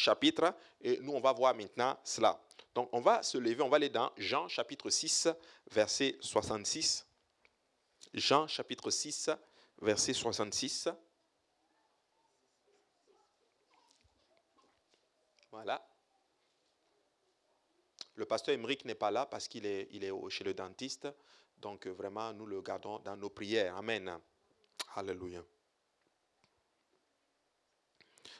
[0.00, 2.40] chapitres et nous, on va voir maintenant cela.
[2.74, 5.28] Donc, on va se lever, on va aller dans Jean chapitre 6,
[5.70, 7.06] verset 66.
[8.14, 9.30] Jean chapitre 6,
[9.80, 10.88] verset 66.
[15.50, 15.84] Voilà.
[18.14, 21.08] Le pasteur Emeric n'est pas là parce qu'il est, est chez le dentiste.
[21.58, 23.76] Donc vraiment, nous le gardons dans nos prières.
[23.76, 24.18] Amen.
[24.94, 25.42] Alléluia.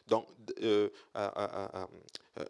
[0.06, 0.28] Donc,
[0.62, 1.86] euh, euh,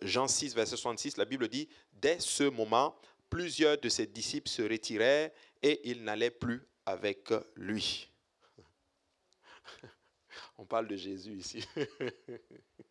[0.03, 2.96] Jean 6, verset 66, la Bible dit, dès ce moment,
[3.29, 5.31] plusieurs de ses disciples se retirèrent
[5.63, 8.11] et ils n'allaient plus avec lui.
[10.59, 11.64] On parle de Jésus ici.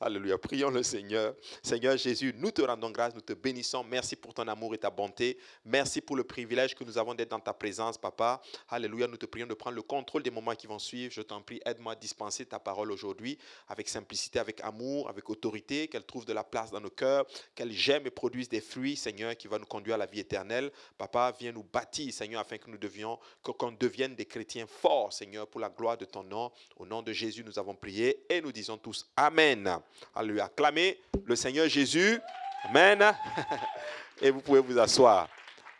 [0.00, 0.38] Alléluia.
[0.38, 1.34] Prions le Seigneur.
[1.62, 3.84] Seigneur Jésus, nous te rendons grâce, nous te bénissons.
[3.84, 5.38] Merci pour ton amour et ta bonté.
[5.64, 8.40] Merci pour le privilège que nous avons d'être dans ta présence, Papa.
[8.68, 9.06] Alléluia.
[9.06, 11.12] Nous te prions de prendre le contrôle des moments qui vont suivre.
[11.12, 13.38] Je t'en prie, aide-moi à dispenser ta parole aujourd'hui
[13.68, 17.72] avec simplicité, avec amour, avec autorité, qu'elle trouve de la place dans nos cœurs, qu'elle
[17.72, 20.70] gemme et produise des fruits, Seigneur, qui va nous conduire à la vie éternelle.
[20.96, 25.46] Papa, viens nous bâtir, Seigneur, afin que nous devions, qu'on devienne des chrétiens forts, Seigneur,
[25.48, 26.50] pour la gloire de ton nom.
[26.76, 29.78] Au nom de Jésus, nous avons prié et nous disons tous Amen.
[30.14, 30.44] Alléluia.
[30.44, 32.18] Acclamez le Seigneur Jésus.
[32.64, 33.14] Amen.
[34.20, 35.28] Et vous pouvez vous asseoir.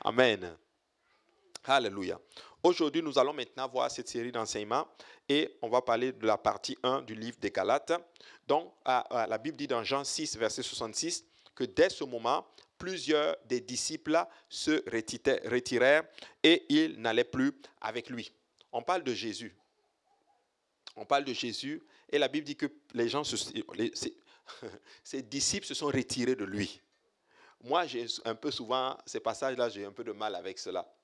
[0.04, 0.56] Amen.
[1.64, 2.18] Alléluia.
[2.62, 4.86] Aujourd'hui, nous allons maintenant voir cette série d'enseignements
[5.28, 7.92] et on va parler de la partie 1 du livre des Galates.
[8.46, 13.60] Donc, la Bible dit dans Jean 6, verset 66, que dès ce moment, plusieurs des
[13.60, 14.82] disciples se
[15.48, 16.04] retirèrent
[16.42, 18.32] et ils n'allaient plus avec lui.
[18.72, 19.54] On parle de Jésus.
[21.00, 25.86] On parle de Jésus et la Bible dit que les gens, ses, disciples se sont
[25.86, 26.78] retirés de lui.
[27.62, 30.94] Moi, j'ai un peu souvent, ces passages-là, j'ai un peu de mal avec cela.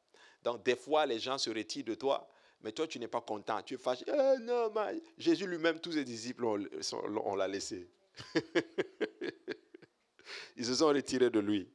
[0.42, 2.28] Donc, des fois, les gens se retirent de toi,
[2.60, 3.62] mais toi, tu n'es pas content.
[3.62, 4.04] Tu es fâché.
[4.06, 4.70] Eh, non,
[5.16, 7.88] Jésus lui-même, tous ses disciples, on, l'a laissé.
[10.56, 11.70] Ils se sont retirés de lui.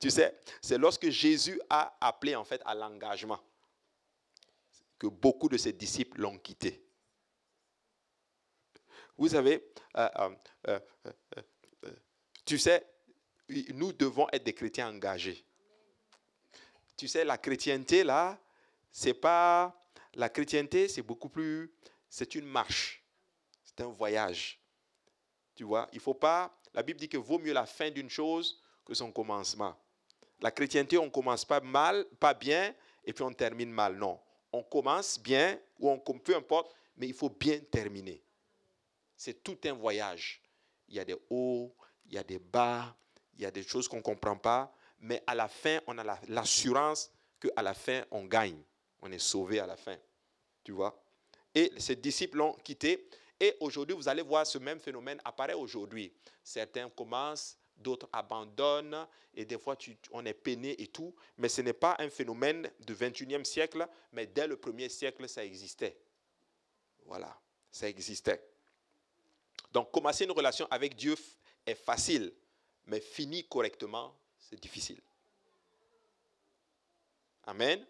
[0.00, 3.38] Tu sais, c'est lorsque Jésus a appelé en fait à l'engagement
[4.98, 6.87] que beaucoup de ses disciples l'ont quitté.
[9.18, 10.08] Vous savez, euh,
[10.68, 10.78] euh,
[11.84, 11.90] euh,
[12.44, 12.86] tu sais,
[13.74, 15.44] nous devons être des chrétiens engagés.
[16.96, 18.38] Tu sais, la chrétienté, là,
[18.92, 19.74] c'est pas.
[20.14, 21.72] La chrétienté, c'est beaucoup plus.
[22.08, 23.04] C'est une marche.
[23.64, 24.60] C'est un voyage.
[25.56, 26.56] Tu vois, il faut pas.
[26.72, 29.76] La Bible dit que vaut mieux la fin d'une chose que son commencement.
[30.40, 32.72] La chrétienté, on commence pas mal, pas bien,
[33.04, 33.96] et puis on termine mal.
[33.96, 34.20] Non.
[34.52, 38.22] On commence bien, ou on, peu importe, mais il faut bien terminer.
[39.18, 40.40] C'est tout un voyage.
[40.88, 41.74] Il y a des hauts,
[42.06, 42.96] il y a des bas,
[43.34, 46.18] il y a des choses qu'on ne comprend pas, mais à la fin, on a
[46.28, 48.62] l'assurance qu'à la fin, on gagne.
[49.02, 49.96] On est sauvé à la fin.
[50.62, 51.04] Tu vois?
[51.54, 53.08] Et ces disciples l'ont quitté.
[53.40, 56.12] Et aujourd'hui, vous allez voir ce même phénomène apparaît aujourd'hui.
[56.42, 59.76] Certains commencent, d'autres abandonnent, et des fois,
[60.12, 61.14] on est peiné et tout.
[61.36, 65.44] Mais ce n'est pas un phénomène du 21e siècle, mais dès le premier siècle, ça
[65.44, 65.96] existait.
[67.04, 67.36] Voilà,
[67.70, 68.42] ça existait.
[69.72, 71.14] Donc, commencer une relation avec Dieu
[71.66, 72.32] est facile,
[72.86, 75.00] mais finir correctement, c'est difficile.
[77.44, 77.84] Amen.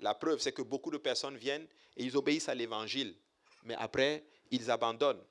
[0.00, 1.66] La preuve, c'est que beaucoup de personnes viennent
[1.96, 3.16] et ils obéissent à l'évangile,
[3.64, 5.22] mais après, ils abandonnent.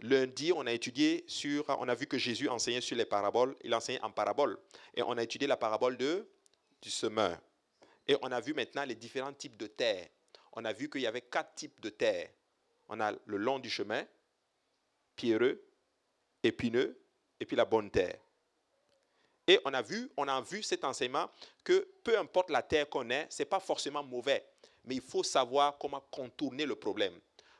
[0.00, 3.74] Lundi, on a étudié sur, on a vu que Jésus enseignait sur les paraboles, il
[3.74, 4.58] enseignait en parabole.
[4.94, 6.28] Et on a étudié la parabole de,
[6.82, 7.38] du semeur.
[8.06, 10.08] Et on a vu maintenant les différents types de terre.
[10.52, 12.28] On a vu qu'il y avait quatre types de terre.
[12.88, 14.04] On a le long du chemin,
[15.16, 15.62] pierreux,
[16.42, 16.98] épineux,
[17.40, 18.18] et puis la bonne terre.
[19.46, 21.30] Et on a vu, on a vu cet enseignement
[21.62, 24.44] que peu importe la terre qu'on est, ce n'est pas forcément mauvais,
[24.84, 27.18] mais il faut savoir comment contourner le problème.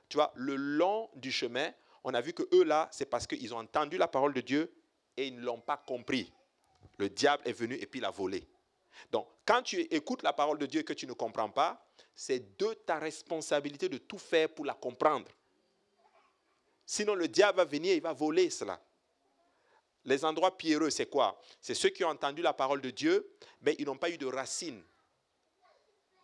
[0.08, 1.70] Tu vois, le long du chemin,
[2.04, 4.72] on a vu que eux là, c'est parce qu'ils ont entendu la parole de Dieu
[5.16, 6.32] et ils ne l'ont pas compris.
[6.98, 8.46] Le diable est venu et puis il a volé.
[9.10, 11.84] Donc, quand tu écoutes la parole de Dieu que tu ne comprends pas,
[12.14, 15.30] c'est de ta responsabilité de tout faire pour la comprendre.
[16.86, 18.80] Sinon, le diable va venir, il va voler cela.
[20.04, 21.40] Les endroits pierreux, c'est quoi?
[21.60, 24.26] C'est ceux qui ont entendu la parole de Dieu, mais ils n'ont pas eu de
[24.26, 24.82] racines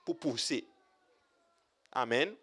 [0.04, 0.66] pour pousser.
[1.92, 2.34] Amen.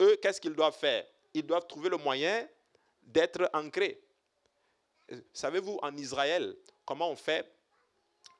[0.00, 1.06] Eux, qu'est-ce qu'ils doivent faire?
[1.32, 2.48] Ils doivent trouver le moyen
[3.02, 4.00] d'être ancrés.
[5.32, 7.48] Savez-vous, en Israël, comment on fait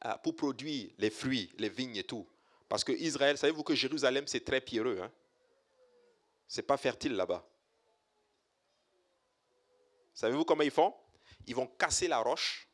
[0.05, 2.27] euh, pour produire les fruits, les vignes et tout?
[2.69, 4.99] Parce que Israël, savez-vous que Jérusalem, c'est très pierreux.
[5.01, 5.13] Hein?
[6.49, 7.47] Ce n'est pas fertile là-bas.
[10.15, 10.95] Savez-vous comment ils font?
[11.47, 12.69] Ils vont casser la roche.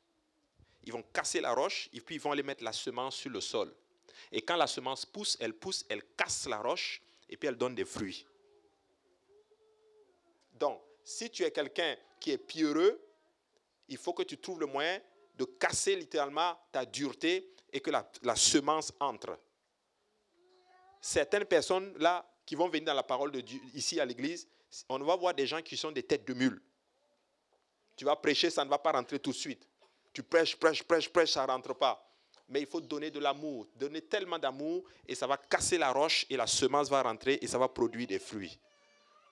[0.85, 3.41] Ils vont casser la roche et puis ils vont aller mettre la semence sur le
[3.41, 3.75] sol.
[4.31, 7.75] Et quand la semence pousse, elle pousse, elle casse la roche et puis elle donne
[7.75, 8.27] des fruits.
[10.53, 13.01] Donc, si tu es quelqu'un qui est pierreux,
[13.89, 15.01] il faut que tu trouves le moyen
[15.37, 19.39] de casser littéralement ta dureté et que la, semence entre.
[21.01, 24.49] Certaines personnes là qui vont venir dans la parole de Dieu ici à l'église,
[24.89, 26.63] on va voir des gens qui sont des têtes de mule.
[28.01, 29.69] Tu vas prêcher, ça ne va pas rentrer tout de suite.
[30.15, 32.03] Tu prêches, prêches, prêches, prêches, ça ne rentre pas.
[32.49, 36.25] Mais il faut donner de l'amour, donner tellement d'amour et ça va casser la roche
[36.31, 38.59] et la semence va rentrer et ça va produire des fruits.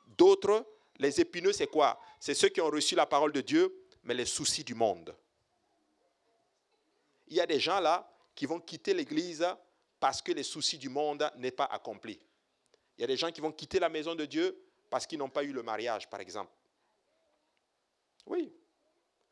[0.06, 0.66] D'autres,
[0.98, 1.98] les épineux, c'est quoi?
[2.20, 5.16] C'est ceux qui ont reçu la parole de Dieu, mais les soucis du monde.
[7.28, 9.46] Il y a des gens là qui vont quitter l'église
[9.98, 12.20] parce que les soucis du monde n'est pas accomplis.
[12.98, 15.30] Il y a des gens qui vont quitter la maison de Dieu parce qu'ils n'ont
[15.30, 16.52] pas eu le mariage, par exemple.
[18.26, 18.52] Oui.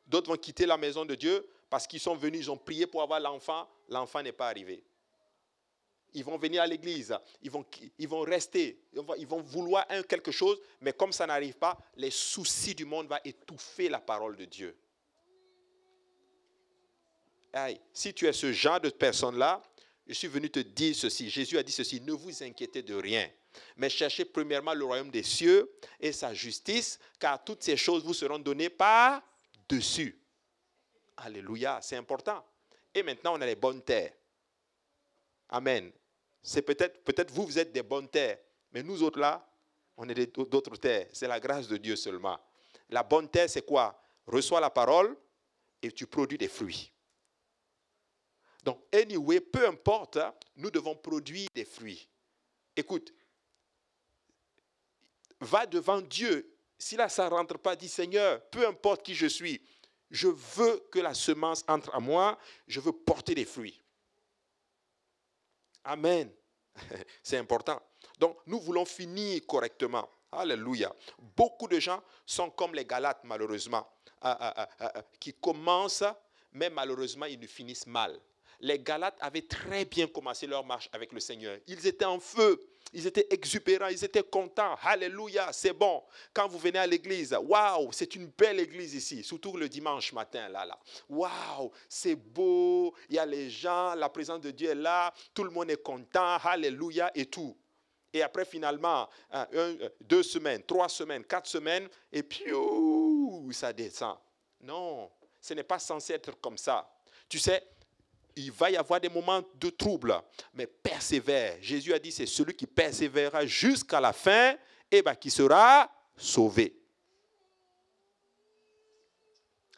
[0.06, 3.02] D'autres vont quitter la maison de Dieu parce qu'ils sont venus, ils ont prié pour
[3.02, 4.82] avoir l'enfant, l'enfant n'est pas arrivé.
[6.14, 7.64] Ils vont venir à l'église, ils vont,
[7.98, 8.80] ils vont rester,
[9.18, 13.18] ils vont vouloir quelque chose, mais comme ça n'arrive pas, les soucis du monde vont
[13.24, 14.76] étouffer la parole de Dieu.
[17.92, 19.62] Si tu es ce genre de personne-là,
[20.06, 21.28] je suis venu te dire ceci.
[21.28, 23.28] Jésus a dit ceci, ne vous inquiétez de rien,
[23.76, 28.14] mais cherchez premièrement le royaume des cieux et sa justice, car toutes ces choses vous
[28.14, 29.22] seront données par
[29.68, 30.18] dessus.
[31.16, 32.44] Alléluia, c'est important.
[32.94, 34.12] Et maintenant, on a les bonnes terres.
[35.48, 35.92] Amen.
[36.42, 38.38] C'est peut-être, peut-être vous, vous êtes des bonnes terres,
[38.72, 39.46] mais nous autres là,
[39.96, 41.08] on est d'autres terres.
[41.12, 42.38] C'est la grâce de Dieu seulement.
[42.90, 44.00] La bonne terre, c'est quoi?
[44.26, 45.16] Reçois la parole
[45.82, 46.92] et tu produis des fruits.
[48.62, 52.08] Donc, anyway, peu importe, hein, nous devons produire des fruits.
[52.74, 53.14] Écoute,
[55.40, 56.55] va devant Dieu.
[56.78, 59.62] Si là, ça ne rentre pas, dis Seigneur, peu importe qui je suis,
[60.10, 63.82] je veux que la semence entre à moi, je veux porter des fruits.
[65.84, 66.30] Amen.
[67.22, 67.80] C'est important.
[68.18, 70.08] Donc, nous voulons finir correctement.
[70.32, 70.94] Alléluia.
[71.18, 73.88] Beaucoup de gens sont comme les Galates, malheureusement,
[74.20, 76.04] ah, ah, ah, qui commencent,
[76.52, 78.20] mais malheureusement, ils ne finissent mal
[78.60, 81.58] les Galates avaient très bien commencé leur marche avec le Seigneur.
[81.66, 82.60] Ils étaient en feu,
[82.92, 84.76] ils étaient exubérants, ils étaient contents.
[84.82, 86.02] Alléluia, c'est bon.
[86.32, 90.48] Quand vous venez à l'église, waouh, c'est une belle église ici, surtout le dimanche matin
[90.48, 90.78] là là.
[91.08, 95.44] Waouh, c'est beau, il y a les gens, la présence de Dieu est là, tout
[95.44, 97.56] le monde est content, alléluia et tout.
[98.12, 99.10] Et après, finalement,
[100.00, 102.44] deux semaines, trois semaines, quatre semaines, et puis,
[103.52, 104.16] ça descend.
[104.62, 106.90] Non, ce n'est pas censé être comme ça.
[107.28, 107.62] Tu sais,
[108.36, 110.14] il va y avoir des moments de trouble,
[110.52, 111.56] mais persévère.
[111.60, 114.54] Jésus a dit, c'est celui qui persévérera jusqu'à la fin,
[114.90, 116.76] et ben, qui sera sauvé.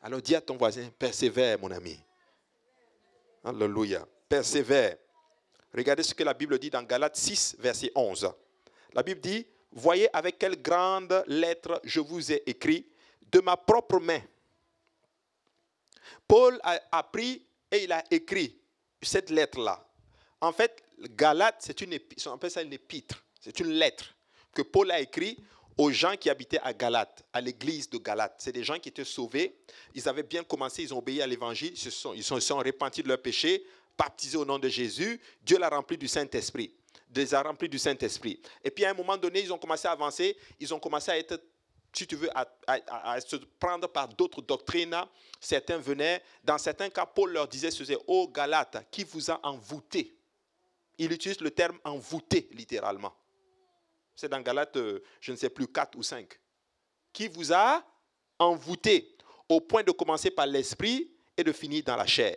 [0.02, 1.98] Alors dis à ton voisin, persévère mon ami.
[3.44, 4.06] Alléluia.
[4.28, 4.96] Persévère.
[5.74, 8.30] Regardez ce que la Bible dit dans Galates 6, verset 11.
[8.92, 12.86] La Bible dit, voyez avec quelle grande lettre je vous ai écrit
[13.30, 14.20] de ma propre main.
[16.26, 18.60] Paul a appris et il a écrit
[19.02, 19.84] cette lettre-là.
[20.40, 23.24] En fait, Galate, c'est une, on appelle ça une épître.
[23.40, 24.14] C'est une lettre
[24.52, 25.38] que Paul a écrite
[25.76, 28.34] aux gens qui habitaient à Galate, à l'église de Galate.
[28.38, 29.56] C'est des gens qui étaient sauvés.
[29.94, 33.08] Ils avaient bien commencé, ils ont obéi à l'évangile, ils se sont, ils repentis de
[33.08, 33.64] leurs péchés,
[33.96, 35.20] baptisés au nom de Jésus.
[35.42, 36.74] Dieu l'a rempli du Saint-Esprit.
[37.14, 38.40] Les a remplis du Saint-Esprit.
[38.62, 41.18] Et puis à un moment donné, ils ont commencé à avancer, ils ont commencé à
[41.18, 41.40] être
[41.92, 44.96] si tu veux, à, se prendre par d'autres doctrines.
[45.40, 50.14] Certains venaient, dans certains cas, Paul leur disait ceci, ô Galate, qui vous a envoûté?
[50.98, 53.14] Il utilise le terme envoûté, littéralement.
[54.14, 56.28] C'est dans Galate, euh, je ne sais plus, 4 ou 5.
[57.12, 57.84] Qui vous a
[58.38, 59.16] envoûté
[59.48, 62.36] au point de commencer par l'esprit et de finir dans la chair.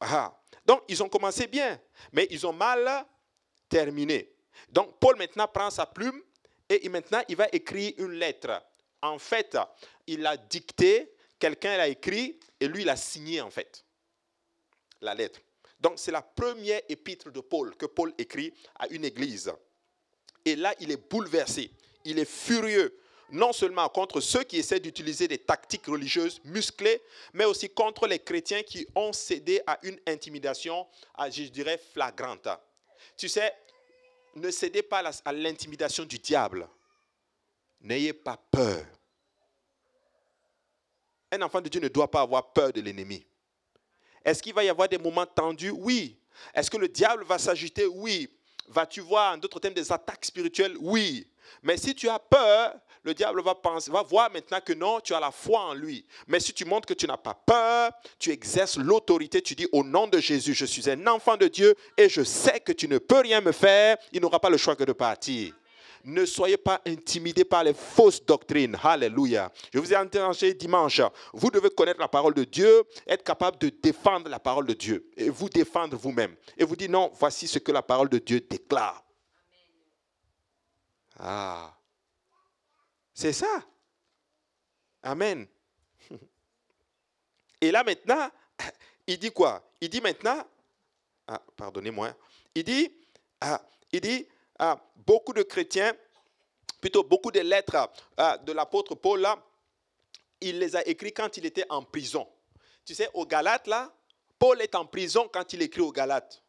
[0.00, 0.34] Ah.
[0.64, 1.80] Donc, ils ont commencé bien,
[2.12, 3.06] mais ils ont mal
[3.68, 4.32] terminé.
[4.68, 6.22] Donc Paul maintenant prend sa plume
[6.68, 8.62] et maintenant il va écrire une lettre.
[9.02, 9.56] En fait,
[10.06, 13.84] il a dicté, quelqu'un l'a écrit et lui il signé en fait
[15.00, 15.40] la lettre.
[15.80, 19.52] Donc c'est la première épître de Paul que Paul écrit à une église.
[20.44, 21.70] Et là, il est bouleversé,
[22.04, 22.98] il est furieux,
[23.30, 27.02] non seulement contre ceux qui essaient d'utiliser des tactiques religieuses musclées,
[27.32, 30.86] mais aussi contre les chrétiens qui ont cédé à une intimidation,
[31.30, 32.48] je dirais, flagrante.
[33.16, 33.52] Tu sais,
[34.34, 36.68] ne cédez pas à l'intimidation du diable.
[37.80, 38.84] N'ayez pas peur.
[41.32, 43.24] Un enfant de Dieu ne doit pas avoir peur de l'ennemi.
[44.24, 45.70] Est-ce qu'il va y avoir des moments tendus?
[45.70, 46.18] Oui.
[46.54, 48.28] Est-ce que le diable va s'agiter Oui.
[48.66, 50.76] Vas-tu voir en d'autres termes des attaques spirituelles?
[50.80, 51.26] Oui.
[51.62, 55.14] Mais si tu as peur, le diable va, penser, va voir maintenant que non, tu
[55.14, 56.04] as la foi en lui.
[56.26, 59.82] Mais si tu montres que tu n'as pas peur, tu exerces l'autorité, tu dis au
[59.82, 62.98] nom de Jésus, je suis un enfant de Dieu et je sais que tu ne
[62.98, 65.54] peux rien me faire, il n'aura pas le choix que de partir.
[66.04, 68.76] Ne soyez pas intimidés par les fausses doctrines.
[68.82, 69.52] Alléluia.
[69.72, 71.02] Je vous ai entendu dimanche.
[71.34, 75.10] Vous devez connaître la parole de Dieu, être capable de défendre la parole de Dieu
[75.16, 76.34] et vous défendre vous-même.
[76.56, 79.04] Et vous dire non, voici ce que la parole de Dieu déclare.
[81.18, 81.74] Ah.
[83.20, 83.62] C'est ça.
[85.02, 85.46] Amen.
[87.60, 88.30] Et là maintenant,
[89.06, 89.62] il dit quoi?
[89.78, 90.42] Il dit maintenant,
[91.26, 92.16] ah, pardonnez-moi,
[92.54, 92.90] il dit,
[93.42, 93.60] ah,
[93.92, 94.26] il dit,
[94.58, 95.92] ah, beaucoup de chrétiens,
[96.80, 97.90] plutôt beaucoup de lettres
[98.42, 99.28] de l'apôtre Paul,
[100.40, 102.26] il les a écrites quand il était en prison.
[102.86, 103.94] Tu sais, au Galates, là,
[104.38, 106.42] Paul est en prison quand il écrit aux Galates.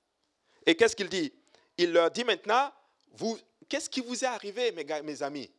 [0.65, 1.33] Et qu'est-ce qu'il dit?
[1.77, 2.71] Il leur dit maintenant,
[3.11, 3.37] vous,
[3.67, 5.51] qu'est-ce qui vous est arrivé, mes amis?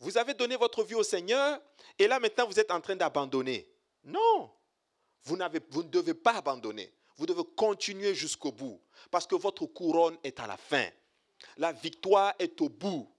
[0.00, 1.60] Vous avez donné votre vie au Seigneur
[1.98, 3.68] et là maintenant vous êtes en train d'abandonner.
[4.04, 4.50] Non,
[5.24, 6.92] vous, ne devez pas abandonner.
[7.16, 10.86] Vous devez continuer jusqu'au bout parce que votre couronne est à la fin.
[11.56, 13.10] La victoire est au bout.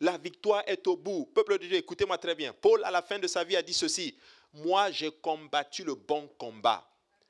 [0.00, 1.26] La victoire est au bout.
[1.26, 2.52] Peuple de Dieu, écoutez-moi très bien.
[2.52, 4.16] Paul, à la fin de sa vie, a dit ceci.
[4.52, 6.86] Moi, j'ai combattu le bon combat.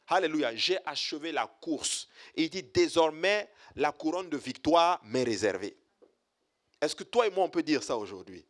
[0.09, 0.55] Alléluia.
[0.57, 2.09] J'ai achevé la course.
[2.35, 5.76] Et il dit, désormais, la couronne de victoire m'est réservée.
[6.81, 8.45] Est-ce que toi et moi, on peut dire ça aujourd'hui?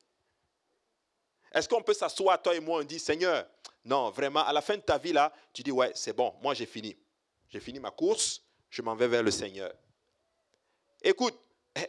[1.52, 3.46] Est-ce qu'on peut s'asseoir, toi et moi, on dit, Seigneur,
[3.84, 6.54] non, vraiment, à la fin de ta vie, là, tu dis, ouais, c'est bon, moi
[6.54, 6.96] j'ai fini.
[7.48, 9.74] J'ai fini ma course, je m'en vais vers le Seigneur.
[11.02, 11.38] Écoute,
[11.76, 11.88] eh,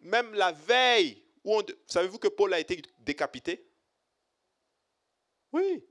[0.00, 3.66] même la veille, où savez-vous que Paul a été décapité?
[5.52, 5.84] Oui.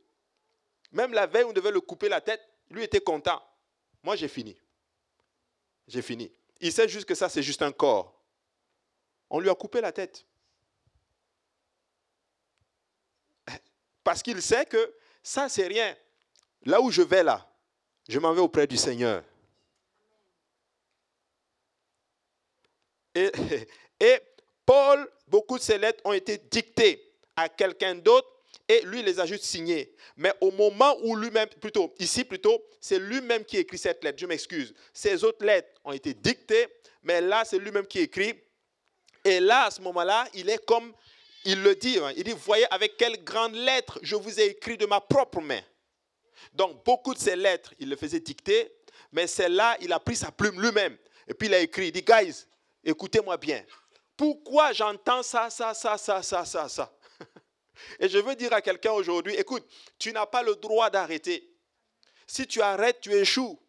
[0.92, 3.42] Même la veille où on devait le couper la tête, lui était content.
[4.04, 4.58] Moi, j'ai fini.
[5.88, 6.32] J'ai fini.
[6.62, 8.16] Il sait juste que ça, c'est juste un corps.
[9.30, 10.26] On lui a coupé la tête.
[13.48, 13.52] Eh,
[14.04, 15.96] parce qu'il sait que ça, c'est rien.
[16.66, 17.48] Là où je vais là,
[18.08, 19.24] je m'en vais auprès du Seigneur.
[24.00, 24.20] Et,
[24.66, 28.28] Paul, beaucoup de ses lettres ont été dictées à quelqu'un d'autre
[28.68, 29.92] et lui les a juste signées.
[30.16, 34.20] Mais au moment où lui-même, plutôt, ici plutôt, c'est lui-même qui écrit cette lettre.
[34.20, 34.74] Je m'excuse.
[34.94, 36.68] Ces autres lettres ont été dictées,
[37.02, 38.34] mais là, c'est lui-même qui écrit.
[39.24, 40.94] Et là, à ce moment-là, il est comme
[41.46, 42.12] il le dit, hein.
[42.16, 45.62] il dit, voyez avec quelle grande lettre je vous ai écrit de ma propre main.
[46.54, 48.72] Donc beaucoup de ces lettres, il le faisait dicter,
[49.12, 50.98] mais celle-là, il a pris sa plume lui-même.
[51.28, 52.46] Et puis il a écrit, il dit, guys,
[52.84, 53.64] écoutez-moi bien.
[54.18, 56.94] Pourquoi j'entends ça, ça, ça, ça, ça, ça, ça?
[58.00, 59.66] Et je veux dire à quelqu'un aujourd'hui, écoute,
[59.98, 61.50] tu n'as pas le droit d'arrêter.
[62.28, 63.60] Si tu arrêtes, tu échoues.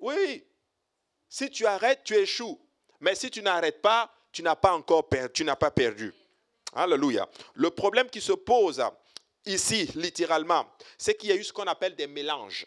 [0.00, 0.44] Oui.
[1.28, 2.60] Si tu arrêtes, tu échoues.
[3.00, 6.12] Mais si tu n'arrêtes pas, tu n'as pas encore perdu, tu n'as pas perdu.
[6.74, 7.26] Alléluia.
[7.54, 8.84] Le problème qui se pose
[9.46, 10.66] ici, littéralement,
[10.98, 12.66] c'est qu'il y a eu ce qu'on appelle des mélanges.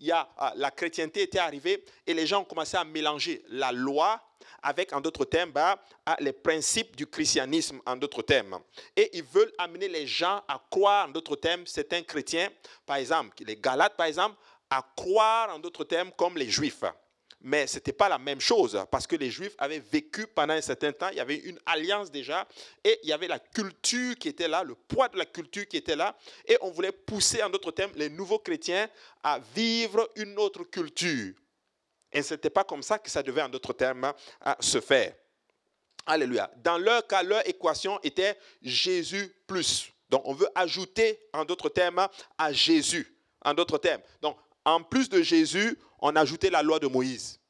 [0.00, 3.44] Il y a, ah, la chrétienté était arrivée et les gens ont commencé à mélanger
[3.48, 4.20] la loi
[4.62, 8.58] avec, en d'autres termes, bah, ah, les principes du christianisme, en d'autres termes.
[8.96, 12.48] Et ils veulent amener les gens à croire, en d'autres termes, certains chrétiens,
[12.86, 14.36] par exemple, les Galates, par exemple,
[14.70, 16.84] à croire, en d'autres termes, comme les Juifs.
[17.44, 20.60] Mais ce n'était pas la même chose parce que les Juifs avaient vécu pendant un
[20.60, 22.46] certain temps, il y avait une alliance déjà
[22.84, 25.76] et il y avait la culture qui était là, le poids de la culture qui
[25.76, 28.88] était là et on voulait pousser en d'autres termes les nouveaux chrétiens
[29.24, 31.34] à vivre une autre culture.
[32.12, 34.12] Et ce n'était pas comme ça que ça devait en d'autres termes
[34.60, 35.14] se faire.
[36.06, 36.50] Alléluia.
[36.62, 39.92] Dans leur cas, leur équation était Jésus plus.
[40.08, 42.06] Donc on veut ajouter en d'autres termes
[42.38, 43.16] à Jésus.
[43.44, 44.02] En d'autres termes.
[44.20, 47.40] Donc en plus de Jésus, on ajoutait la loi de Moïse.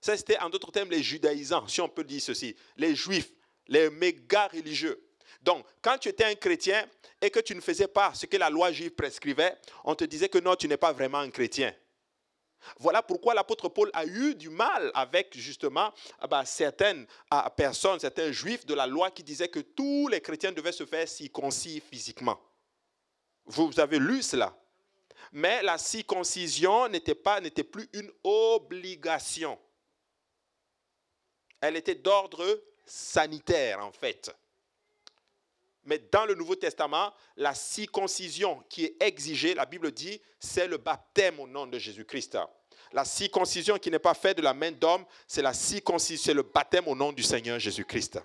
[0.00, 3.32] Ça, c'était en d'autres termes les judaïsants, si on peut dire ceci, les juifs,
[3.68, 5.02] les méga religieux.
[5.40, 6.86] Donc, quand tu étais un chrétien
[7.20, 10.28] et que tu ne faisais pas ce que la loi juive prescrivait, on te disait
[10.28, 11.74] que non, tu n'es pas vraiment un chrétien.
[12.78, 18.00] Voilà pourquoi l'apôtre Paul a eu du mal avec justement ah bah, certaines ah, personnes,
[18.00, 21.80] certains juifs de la loi qui disaient que tous les chrétiens devaient se faire circoncis
[21.80, 22.40] physiquement.
[23.46, 24.56] Vous avez lu cela
[25.34, 27.14] mais la circoncision n'était
[27.64, 29.58] plus une obligation.
[31.60, 34.30] Elle était d'ordre sanitaire en fait.
[35.86, 40.78] Mais dans le Nouveau Testament, la circoncision qui est exigée, la Bible dit, c'est le
[40.78, 42.38] baptême au nom de Jésus-Christ.
[42.92, 46.44] La circoncision qui n'est pas faite de la main d'homme, c'est la circoncision, c'est le
[46.44, 48.20] baptême au nom du Seigneur Jésus-Christ.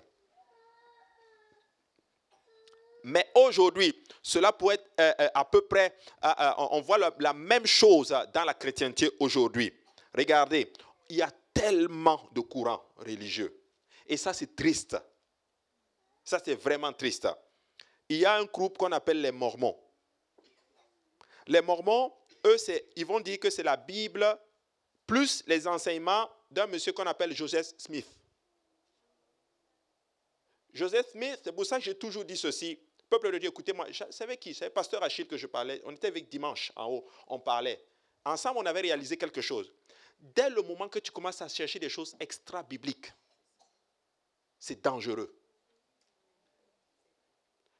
[3.04, 7.66] Mais aujourd'hui, cela pourrait être euh, euh, à peu près, euh, on voit la, même
[7.66, 9.72] chose dans la chrétienté aujourd'hui.
[10.16, 10.72] Regardez,
[11.08, 13.56] il y a tellement de courants religieux.
[14.06, 14.96] Et ça, c'est triste.
[16.24, 17.28] Ça, c'est vraiment triste.
[18.08, 19.78] Il y a un groupe qu'on appelle les Mormons.
[21.46, 22.12] Les Mormons,
[22.46, 22.56] eux,
[22.96, 24.26] ils vont dire que c'est la Bible
[25.06, 28.06] plus les enseignements d'un monsieur qu'on appelle Joseph Smith.
[30.72, 32.78] Joseph Smith, c'est pour ça que j'ai toujours dit ceci.
[33.10, 34.54] Peuple de Dieu, écoutez-moi, c'est avec qui?
[34.54, 35.82] C'est pasteur Achille que je parlais.
[35.84, 37.84] On était avec dimanche en haut, on parlait.
[38.24, 39.72] Ensemble, on avait réalisé quelque chose.
[40.20, 43.12] Dès le moment que tu commences à chercher des choses extra-bibliques,
[44.60, 45.34] c'est dangereux.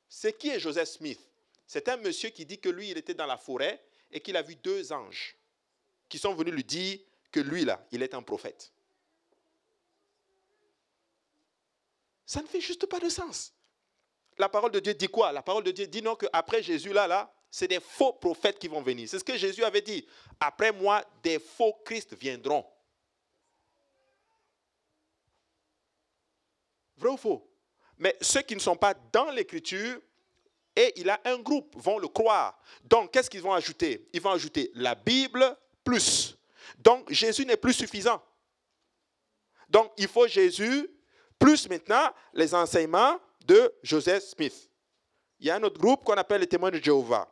[0.09, 1.21] C'est qui est Joseph Smith
[1.65, 4.43] C'est un monsieur qui dit que lui, il était dans la forêt et qu'il a
[4.43, 5.37] vu deux anges
[6.09, 6.99] qui sont venus lui dire
[7.31, 8.73] que lui, là, il est un prophète.
[12.27, 13.53] Ça ne fait juste pas de sens.
[14.41, 15.33] La parole de Dieu dit quoi?
[15.33, 18.69] La parole de Dieu dit non qu'après Jésus, là, là, c'est des faux prophètes qui
[18.69, 19.07] vont venir.
[19.07, 20.07] C'est ce que Jésus avait dit.
[20.41, 22.65] Après moi, des faux Christ viendront.
[26.97, 27.47] Vrai ou faux?
[27.99, 30.01] Mais ceux qui ne sont pas dans l'écriture,
[30.75, 32.59] et il a un groupe, vont le croire.
[32.83, 34.09] Donc, qu'est-ce qu'ils vont ajouter?
[34.15, 35.55] Ils vont ajouter la Bible
[35.85, 36.39] plus.
[36.79, 38.23] Donc, Jésus n'est plus suffisant.
[39.69, 40.89] Donc, il faut Jésus
[41.39, 44.71] plus maintenant les enseignements de Joseph Smith.
[45.39, 47.29] Il y a un autre groupe qu'on appelle les témoins de Jéhovah.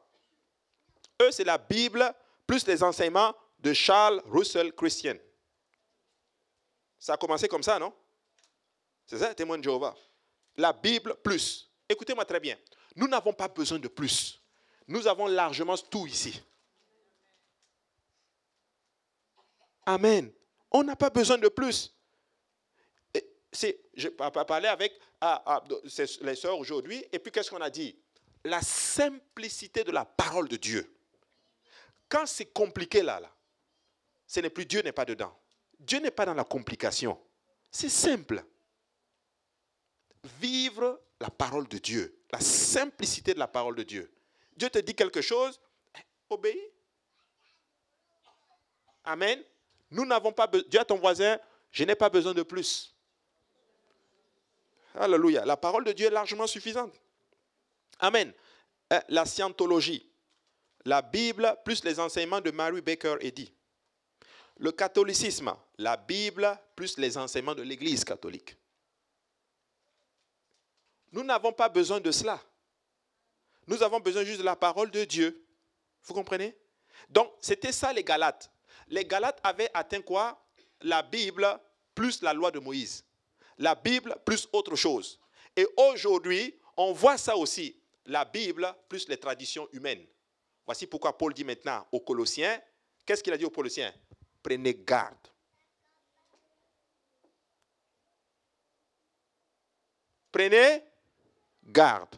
[1.20, 2.14] Eux, c'est la Bible
[2.46, 5.16] plus les enseignements de Charles Russell Christian.
[6.98, 7.92] Ça a commencé comme ça, non?
[9.06, 9.94] C'est ça, témoin de Jéhovah.
[10.56, 11.70] La Bible plus.
[11.88, 12.56] Écoutez-moi très bien.
[12.96, 14.40] Nous n'avons pas besoin de plus.
[14.86, 16.42] Nous avons largement tout ici.
[19.86, 20.32] Amen.
[20.70, 21.94] On n'a pas besoin de plus.
[23.52, 24.98] C'est, je parler avec
[26.20, 27.96] les sœurs aujourd'hui, et puis qu'est-ce qu'on a dit?
[28.44, 30.94] La simplicité de la parole de Dieu.
[32.08, 33.30] Quand c'est compliqué là, là,
[34.26, 35.36] ce n'est plus Dieu n'est pas dedans.
[35.78, 37.18] Dieu n'est pas dans la complication.
[37.70, 38.44] C'est simple.
[40.40, 44.12] Vivre la parole de Dieu, la simplicité de la parole de Dieu.
[44.56, 45.60] Dieu te dit quelque chose,
[46.28, 46.60] obéis.
[49.04, 49.42] Amen.
[49.90, 50.68] Nous n'avons pas besoin.
[50.68, 51.38] Dieu à ton voisin,
[51.70, 52.94] je n'ai pas besoin de plus.
[54.98, 55.44] Alléluia.
[55.44, 56.94] La parole de Dieu est largement suffisante.
[58.00, 58.32] Amen.
[58.92, 60.08] Euh, la scientologie
[60.88, 63.52] la Bible plus les enseignements de Mary Baker Eddy.
[64.56, 68.56] Le catholicisme, la Bible plus les enseignements de l'Église catholique.
[71.12, 72.40] Nous n'avons pas besoin de cela.
[73.66, 75.46] Nous avons besoin juste de la parole de Dieu.
[76.04, 76.56] Vous comprenez?
[77.10, 78.50] Donc, c'était ça les Galates.
[78.88, 80.42] Les Galates avaient atteint quoi?
[80.80, 81.46] La Bible
[81.94, 83.04] plus la loi de Moïse.
[83.58, 85.20] La Bible plus autre chose.
[85.56, 87.76] Et aujourd'hui, on voit ça aussi.
[88.06, 90.06] La Bible plus les traditions humaines.
[90.64, 92.60] Voici pourquoi Paul dit maintenant aux Colossiens,
[93.04, 93.92] qu'est-ce qu'il a dit aux Colossiens?
[94.42, 95.16] Prenez garde.
[100.30, 100.84] Prenez
[101.64, 102.14] garde.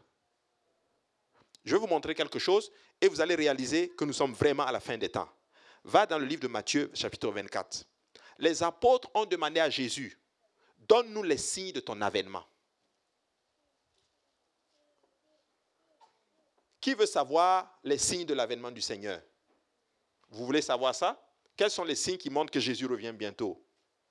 [1.64, 4.72] Je vais vous montrer quelque chose et vous allez réaliser que nous sommes vraiment à
[4.72, 5.29] la fin des temps.
[5.85, 7.85] Va dans le livre de Matthieu, chapitre 24.
[8.38, 10.19] Les apôtres ont demandé à Jésus,
[10.90, 12.44] donne-nous les signes de ton avènement.
[16.81, 19.22] Qui veut savoir les signes de l'avènement du Seigneur?
[20.31, 21.22] Vous voulez savoir ça?
[21.57, 23.64] Quels sont les signes qui montrent que Jésus revient bientôt?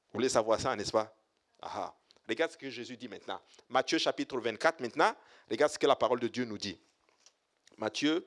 [0.07, 1.13] Vous voulez savoir ça, n'est-ce pas?
[1.61, 1.93] Aha.
[2.29, 3.41] Regarde ce que Jésus dit maintenant.
[3.67, 5.13] Matthieu chapitre 24 maintenant.
[5.51, 6.79] Regarde ce que la parole de Dieu nous dit.
[7.77, 8.25] Matthieu.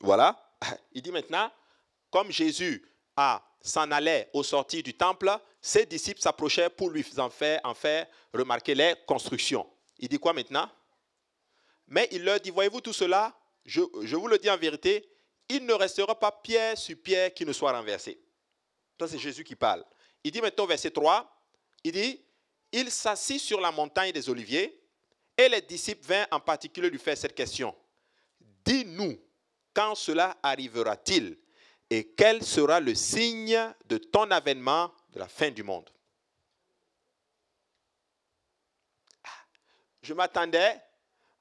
[0.00, 0.36] Voilà.
[0.92, 1.52] Il dit maintenant,
[2.10, 2.84] comme Jésus
[3.60, 8.06] s'en allait au sortir du temple, ses disciples s'approchaient pour lui en faire, en faire
[8.32, 9.66] remarquer les constructions.
[9.98, 10.70] Il dit quoi maintenant?
[11.88, 13.34] Mais il leur dit, voyez-vous tout cela?
[13.64, 15.08] Je, vous le dis en vérité,
[15.48, 18.20] il ne restera pas pierre sur pierre qui ne soit renversé.
[18.98, 19.84] Ça, c'est Jésus qui parle.
[20.22, 21.30] Il dit maintenant, verset 3,
[21.84, 22.22] il dit,
[22.72, 24.80] il s'assit sur la montagne des Oliviers
[25.36, 27.74] et les disciples vinrent en particulier lui faire cette question.
[28.64, 29.18] Dis-nous,
[29.72, 31.38] quand cela arrivera-t-il?
[31.90, 35.88] Et quel sera le signe de ton avènement de la fin du monde?
[40.02, 40.80] Je m'attendais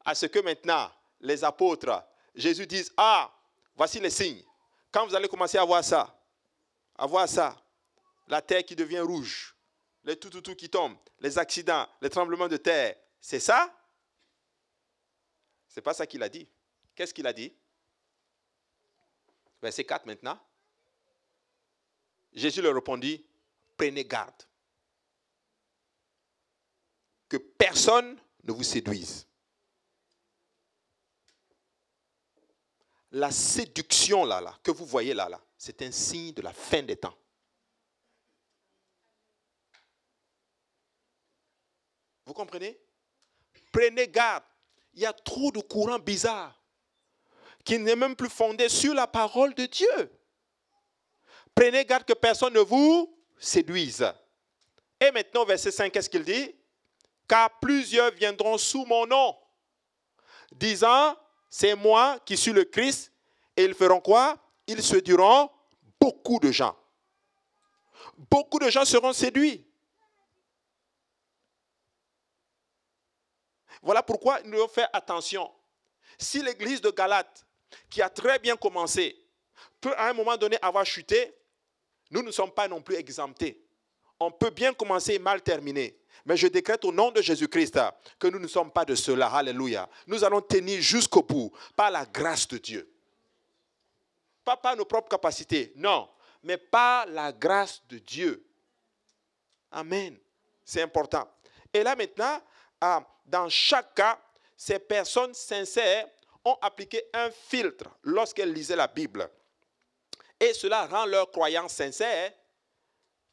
[0.04, 2.04] à ce que maintenant les apôtres,
[2.36, 3.32] Jésus dise, ah,
[3.76, 4.44] voici les signes.
[4.92, 6.18] Quand vous allez commencer à voir ça,
[6.98, 7.56] à voir ça,
[8.28, 9.56] la terre qui devient rouge,
[10.04, 13.74] les tout, tout, tout qui tombent, les accidents, les tremblements de terre, c'est ça
[15.68, 16.48] C'est pas ça qu'il a dit.
[16.96, 17.54] Qu'est-ce qu'il a dit?
[19.67, 20.39] Verset 4 maintenant.
[22.32, 23.25] Jésus leur répondit,
[23.75, 24.43] prenez garde.
[27.27, 29.27] Que personne ne vous séduisent.
[33.12, 36.82] La séduction là, là, que vous voyez là, là, c'est un signe de la fin
[36.82, 37.17] des temps.
[42.25, 42.80] Vous comprenez?
[43.73, 44.45] Prenez garde.
[44.93, 46.57] Il y a trop de courants bizarres
[47.67, 50.17] qui n'est même plus fondé sur la parole de Dieu.
[51.53, 54.10] Prenez garde que personne ne vous séduise.
[55.01, 56.56] Et maintenant, verset 5, qu'est-ce qu'il dit?
[57.27, 59.38] Car plusieurs viendront sous mon nom,
[60.53, 61.17] disant,
[61.49, 63.12] c'est moi qui suis le Christ,
[63.58, 64.38] et ils feront quoi?
[64.65, 65.49] Ils séduiront
[65.99, 66.73] beaucoup de gens.
[68.17, 69.67] Beaucoup de gens seront séduits.
[73.82, 75.51] Voilà pourquoi nous devons faire attention.
[76.17, 77.43] Si l'église de Galate,
[77.89, 79.15] qui a très bien commencé,
[79.82, 81.34] peut à un moment donné avoir chuté,
[82.12, 83.62] nous ne sommes pas non plus exemptés.
[84.19, 85.97] On peut bien commencer et mal terminer.
[86.25, 87.80] Mais je décrète au nom de Jésus-Christ
[88.19, 89.27] que nous ne sommes pas de cela.
[89.27, 89.88] Alléluia.
[90.08, 92.91] Nous allons tenir jusqu'au bout par la grâce de Dieu.
[94.43, 96.10] Pas par nos propres capacités, non,
[96.43, 98.45] mais par la grâce de Dieu.
[99.71, 100.17] Amen.
[100.63, 101.27] C'est important.
[101.73, 102.41] Et là maintenant,
[102.82, 104.19] ah, dans chaque cas,
[104.56, 106.08] ces personnes sincères
[106.48, 109.30] ont appliqué un filtre lorsqu'elles lisaient la Bible.
[110.40, 112.32] Et cela rend leur croyance sincère,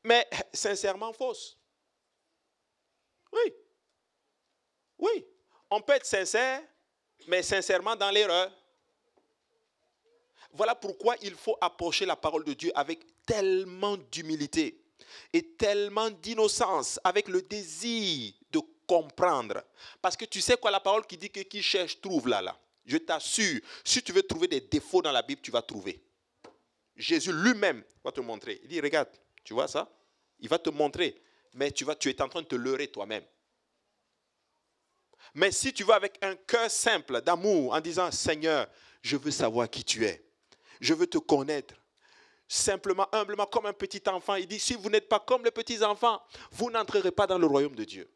[0.02, 1.56] mais sincèrement fausse.
[3.32, 3.54] Oui.
[4.98, 5.26] Oui.
[5.70, 6.62] On peut être sincère,
[7.26, 8.50] mais sincèrement dans l'erreur.
[10.52, 14.80] Voilà pourquoi il faut approcher la parole de Dieu avec tellement d'humilité
[15.32, 19.64] et tellement d'innocence, avec le désir de comprendre.
[20.00, 22.58] Parce que tu sais quoi, la parole qui dit que qui cherche trouve là, là.
[22.84, 26.02] Je t'assure, si tu veux trouver des défauts dans la Bible, tu vas trouver.
[26.96, 28.60] Jésus lui-même va te montrer.
[28.62, 29.08] Il dit, regarde,
[29.42, 29.90] tu vois ça?
[30.38, 31.20] Il va te montrer.
[31.54, 33.24] Mais tu, vas, tu es en train de te leurrer toi-même.
[35.34, 38.68] Mais si tu vas avec un cœur simple d'amour en disant, Seigneur,
[39.02, 40.24] je veux savoir qui tu es.
[40.80, 41.74] Je veux te connaître.
[42.46, 44.34] Simplement, humblement, comme un petit enfant.
[44.34, 47.46] Il dit, si vous n'êtes pas comme les petits enfants, vous n'entrerez pas dans le
[47.46, 48.08] royaume de Dieu.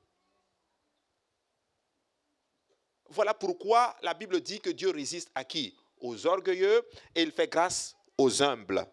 [3.09, 5.77] Voilà pourquoi la Bible dit que Dieu résiste à qui?
[6.01, 8.87] Aux orgueilleux et il fait grâce aux humbles.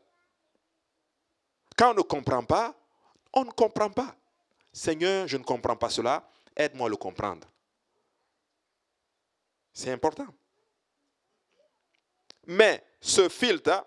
[1.78, 2.74] Quand on ne comprend pas,
[3.34, 4.16] on ne comprend pas.
[4.72, 7.48] Seigneur, je ne comprends pas cela, aide-moi à le comprendre.
[9.72, 10.28] C'est important.
[12.48, 13.86] Mais ce filtre,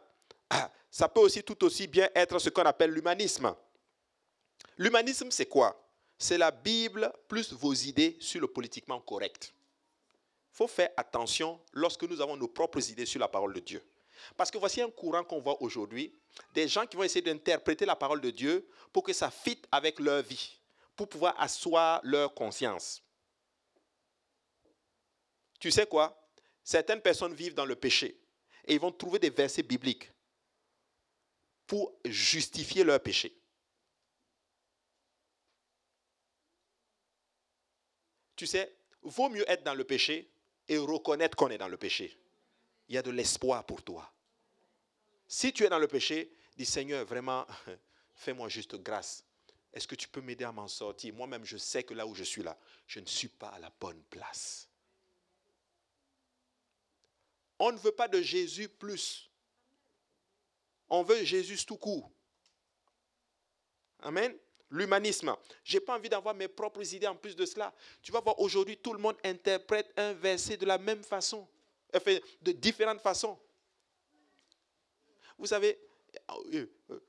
[0.50, 3.54] ah, ça peut aussi tout aussi bien être ce qu'on appelle l'humanisme.
[4.76, 5.80] L'humanisme, c'est quoi?
[6.18, 9.54] C'est la Bible plus vos idées sur le politiquement correct.
[10.58, 13.80] Faut faire attention lorsque nous avons nos propres idées sur la parole de Dieu.
[14.36, 16.12] Parce que voici un courant qu'on voit aujourd'hui,
[16.52, 20.00] des gens qui vont essayer d'interpréter la parole de Dieu pour que ça fitte avec
[20.00, 20.58] leur vie,
[20.96, 23.00] pour pouvoir asseoir leur conscience.
[25.60, 26.28] Tu sais quoi?
[26.64, 28.20] Certaines personnes vivent dans le péché
[28.66, 30.10] et ils vont trouver des versets bibliques
[31.68, 33.32] pour justifier leur péché.
[38.34, 40.28] Tu sais, vaut mieux être dans le péché
[40.68, 42.16] et reconnaître qu'on est dans le péché
[42.88, 44.10] il y a de l'espoir pour toi.
[45.26, 47.46] Si tu es dans le péché, dis Seigneur, vraiment,
[48.14, 49.24] fais-moi juste grâce.
[49.72, 51.14] Est-ce que tu peux m'aider à m'en sortir?
[51.14, 53.70] Moi-même, je sais que là où je suis là, je ne suis pas à la
[53.78, 54.68] bonne place.
[57.58, 59.30] On ne veut pas de Jésus plus.
[60.88, 62.10] On veut Jésus tout court.
[64.00, 64.34] Amen.
[64.70, 65.34] L'humanisme.
[65.64, 67.72] Je n'ai pas envie d'avoir mes propres idées en plus de cela.
[68.02, 71.48] Tu vas voir aujourd'hui, tout le monde interprète un verset de la même façon
[71.98, 73.38] fait de différentes façons.
[75.38, 75.78] Vous savez,
[76.52, 77.00] euh, euh,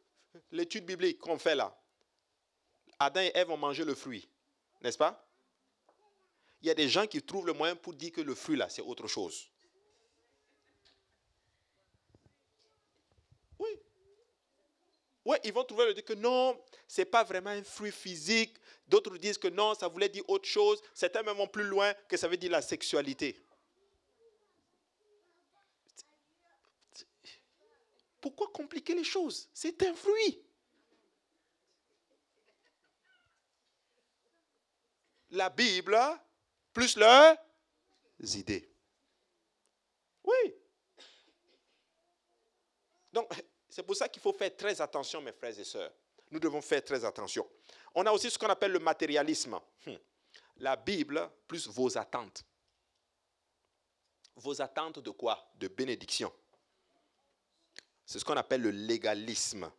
[0.52, 1.76] l'étude biblique qu'on fait là,
[3.00, 4.28] Adam et Ève ont mangé le fruit,
[4.82, 5.26] n'est-ce pas?
[6.62, 8.69] Il y a des gens qui trouvent le moyen pour dire que le fruit là,
[8.69, 9.50] c'est autre chose.
[13.58, 13.80] Oui.
[15.25, 18.55] Oui, ils vont trouver le dire que non, ce n'est pas vraiment un fruit physique.
[18.88, 20.82] D'autres disent que non, ça voulait dire autre chose.
[20.93, 23.39] Certains même vont plus loin que ça veut dire la sexualité.
[28.21, 29.49] Pourquoi compliquer les choses?
[29.53, 30.41] C'est un fruit.
[35.32, 35.97] La Bible
[36.73, 37.38] plus leurs
[38.19, 38.69] idées.
[40.23, 40.55] Oui.
[43.13, 43.29] Donc,
[43.69, 45.91] c'est pour ça qu'il faut faire très attention, mes frères et sœurs.
[46.32, 47.47] Nous devons faire très attention.
[47.95, 49.60] On a aussi ce qu'on appelle le matérialisme.
[49.86, 49.95] Hmm.
[50.58, 52.43] La Bible plus vos attentes.
[54.36, 55.51] Vos attentes de quoi?
[55.55, 56.32] De bénédiction.
[58.05, 59.71] C'est ce qu'on appelle le légalisme.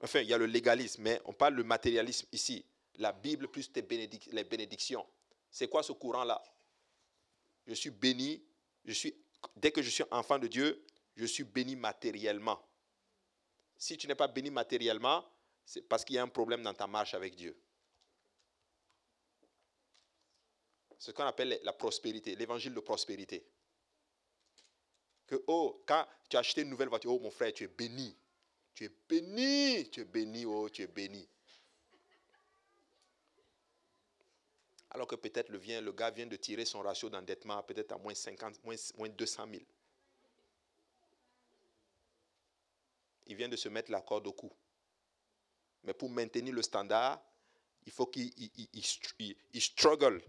[0.00, 2.64] Enfin, il y a le légalisme, mais on parle du matérialisme ici.
[2.96, 5.06] La Bible plus les bénédictions.
[5.50, 6.42] C'est quoi ce courant-là?
[7.66, 8.42] Je suis béni,
[8.84, 9.14] je suis,
[9.56, 10.84] dès que je suis enfant de Dieu,
[11.18, 12.64] je suis béni matériellement.
[13.76, 15.28] Si tu n'es pas béni matériellement,
[15.64, 17.60] c'est parce qu'il y a un problème dans ta marche avec Dieu.
[20.96, 23.44] Ce qu'on appelle la prospérité, l'évangile de prospérité
[25.26, 28.16] que, oh, quand tu as acheté une nouvelle voiture, oh mon frère, tu es béni.
[28.74, 31.28] Tu es béni, tu es béni, oh, tu es béni.
[34.90, 38.14] Alors que peut-être le, le gars vient de tirer son ratio d'endettement peut-être à moins
[38.14, 39.62] 50, moins, moins 200 000.
[43.28, 44.52] Il vient de se mettre la corde au cou.
[45.84, 47.22] Mais pour maintenir le standard,
[47.86, 50.22] il faut qu'il il, struggle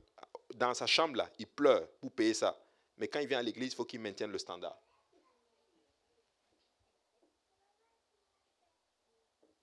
[0.55, 2.57] dans sa chambre là, il pleure pour payer ça.
[2.97, 4.77] Mais quand il vient à l'église, il faut qu'il maintienne le standard.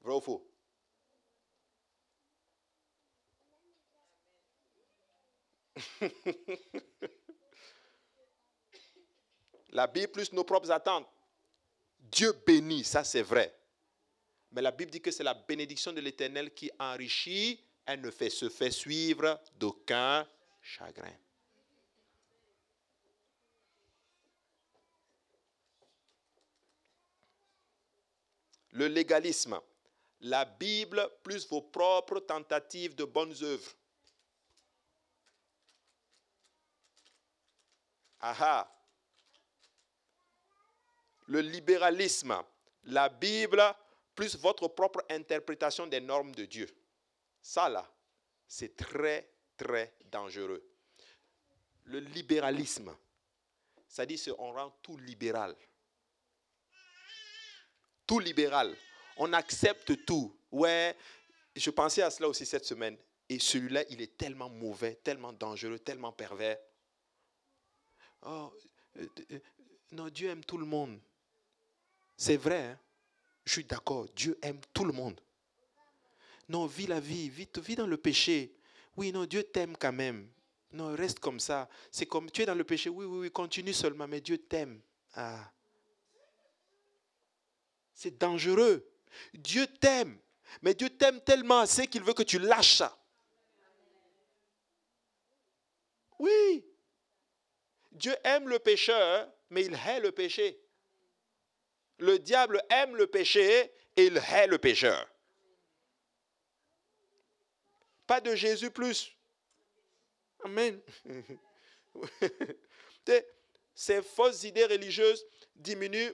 [0.00, 0.46] Vrai ou faux?
[9.70, 11.06] La Bible plus nos propres attentes.
[12.10, 13.54] Dieu bénit, ça c'est vrai.
[14.52, 18.30] Mais la Bible dit que c'est la bénédiction de l'Éternel qui enrichit, elle ne fait,
[18.30, 20.26] se fait suivre d'aucun
[20.62, 21.12] chagrin.
[28.72, 29.58] Le légalisme,
[30.20, 33.72] la Bible plus vos propres tentatives de bonnes œuvres.
[38.20, 38.75] Aha.
[41.26, 42.42] Le libéralisme,
[42.84, 43.62] la Bible
[44.14, 46.68] plus votre propre interprétation des normes de Dieu.
[47.40, 47.88] Ça là,
[48.48, 50.64] c'est très, très dangereux.
[51.84, 52.96] Le libéralisme,
[53.88, 55.54] ça dit on rend tout libéral.
[58.06, 58.76] Tout libéral.
[59.16, 60.36] On accepte tout.
[60.50, 60.96] Ouais,
[61.54, 62.96] je pensais à cela aussi cette semaine.
[63.28, 66.58] Et celui-là, il est tellement mauvais, tellement dangereux, tellement pervers.
[68.22, 68.52] Oh,
[68.98, 69.38] euh, euh,
[69.92, 71.00] non, Dieu aime tout le monde.
[72.16, 72.78] C'est vrai, hein?
[73.44, 75.20] je suis d'accord, Dieu aime tout le monde.
[76.48, 78.54] Non, vis la vie, vis, dans le péché.
[78.96, 80.28] Oui, non, Dieu t'aime quand même.
[80.72, 81.68] Non, reste comme ça.
[81.90, 82.88] C'est comme tu es dans le péché.
[82.88, 84.80] Oui, oui, oui, continue seulement, mais Dieu t'aime.
[85.14, 85.50] Ah.
[87.92, 88.88] C'est dangereux.
[89.34, 90.18] Dieu t'aime.
[90.62, 92.96] Mais Dieu t'aime tellement assez qu'il veut que tu lâches ça.
[96.18, 96.64] Oui.
[97.92, 100.58] Dieu aime le pécheur, mais il hait le péché.
[101.98, 105.06] Le diable aime le péché et il hait le pécheur.
[108.06, 109.16] Pas de Jésus plus.
[110.44, 110.80] Amen.
[113.74, 116.12] Ces fausses idées religieuses diminuent,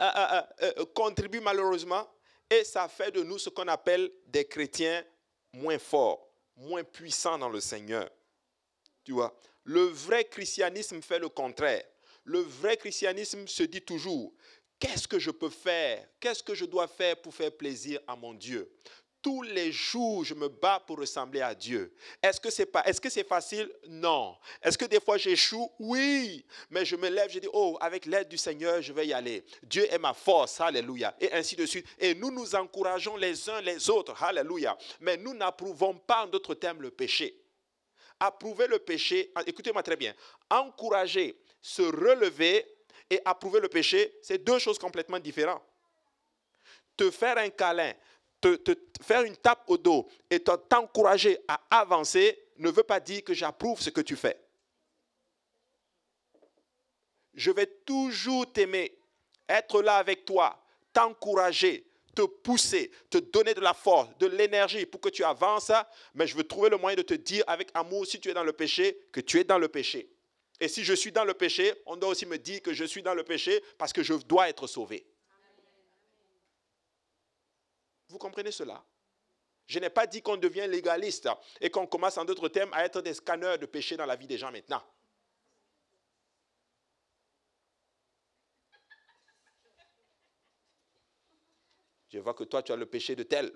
[0.00, 2.08] euh, euh, euh, contribuent malheureusement,
[2.50, 5.04] et ça fait de nous ce qu'on appelle des chrétiens
[5.52, 8.08] moins forts, moins puissants dans le Seigneur.
[9.04, 11.84] Tu vois, le vrai christianisme fait le contraire.
[12.24, 14.34] Le vrai christianisme se dit toujours,
[14.78, 16.06] qu'est-ce que je peux faire?
[16.20, 18.70] Qu'est-ce que je dois faire pour faire plaisir à mon Dieu?
[19.20, 21.92] Tous les jours, je me bats pour ressembler à Dieu.
[22.22, 23.68] Est-ce que c'est pas, est-ce que c'est facile?
[23.88, 24.36] Non.
[24.62, 25.68] Est-ce que des fois j'échoue?
[25.80, 26.46] Oui.
[26.70, 29.44] Mais je me lève, je dis oh, avec l'aide du Seigneur, je vais y aller.
[29.64, 31.16] Dieu est ma force, alléluia.
[31.20, 31.86] Et ainsi de suite.
[31.98, 34.78] Et nous nous encourageons les uns les autres, alléluia.
[35.00, 37.42] Mais nous n'approuvons pas, en d'autres termes, le péché.
[38.20, 40.14] Approuver le péché, écoutez-moi très bien.
[40.48, 42.64] Encourager, se relever
[43.10, 45.62] et approuver le péché, c'est deux choses complètement différentes.
[46.96, 47.92] Te faire un câlin,
[48.40, 48.58] te,
[49.02, 53.80] faire une tape au dos et t'encourager à avancer ne veut pas dire que j'approuve
[53.80, 54.38] ce que tu fais.
[57.34, 58.98] Je vais toujours t'aimer,
[59.48, 60.60] être là avec toi,
[60.92, 65.70] t'encourager, te pousser, te donner de la force, de l'énergie pour que tu avances,
[66.14, 68.42] mais je veux trouver le moyen de te dire avec amour, si tu es dans
[68.42, 70.10] le péché, que tu es dans le péché.
[70.60, 73.02] Et si je suis dans le péché, on doit aussi me dire que je suis
[73.02, 75.06] dans le péché parce que je dois être sauvé.
[78.08, 78.84] Vous comprenez cela?
[79.66, 81.28] Je n'ai pas dit qu'on devient légaliste
[81.60, 84.26] et qu'on commence en d'autres termes à être des scanners de péché dans la vie
[84.26, 84.82] des gens maintenant.
[92.08, 93.52] Je vois que toi, tu as le péché de tel.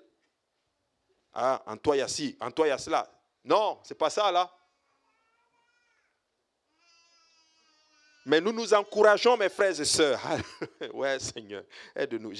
[1.33, 3.11] Ah, en toi, il y a ci, en toi, il y a cela.
[3.43, 4.55] Non, c'est pas ça, là.
[8.25, 10.21] Mais nous nous encourageons, mes frères et sœurs.
[10.93, 11.63] ouais, Seigneur,
[11.95, 12.33] aide-nous.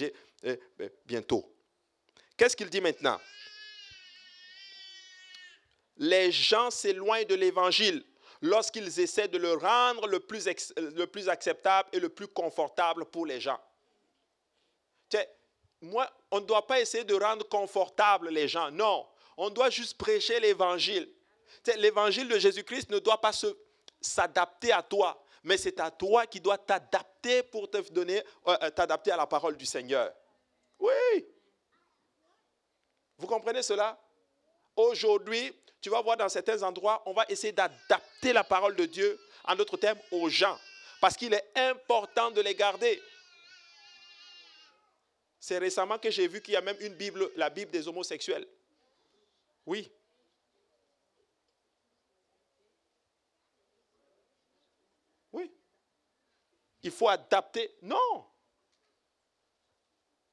[0.43, 1.49] Eh, ben, bientôt.
[2.37, 3.19] Qu'est-ce qu'il dit maintenant?
[5.97, 8.03] Les gens s'éloignent de l'évangile
[8.41, 13.25] lorsqu'ils essaient de le rendre le plus, le plus acceptable et le plus confortable pour
[13.25, 13.59] les gens.
[15.81, 18.71] moi, on ne doit pas essayer de rendre confortable les gens.
[18.71, 19.05] Non,
[19.37, 21.09] on doit juste prêcher l'évangile.
[21.77, 23.31] L'évangile de Jésus-Christ ne doit pas
[24.01, 28.69] s'adapter à toi, mais c'est à toi qui dois t'adapter pour te donner, euh, euh,
[28.69, 30.13] t'adapter à la parole du Seigneur.
[30.79, 31.25] Oui.
[33.17, 33.99] Vous comprenez cela?
[34.75, 39.19] Aujourd'hui, tu vas voir dans certains endroits, on va essayer d'adapter la parole de Dieu,
[39.43, 40.57] en d'autres termes, aux gens,
[41.01, 43.01] parce qu'il est important de les garder.
[45.39, 48.47] C'est récemment que j'ai vu qu'il y a même une Bible, la Bible des homosexuels.
[49.65, 49.79] Oui.
[49.79, 49.91] Oui.
[56.83, 57.75] Il faut adapter.
[57.81, 58.25] Non.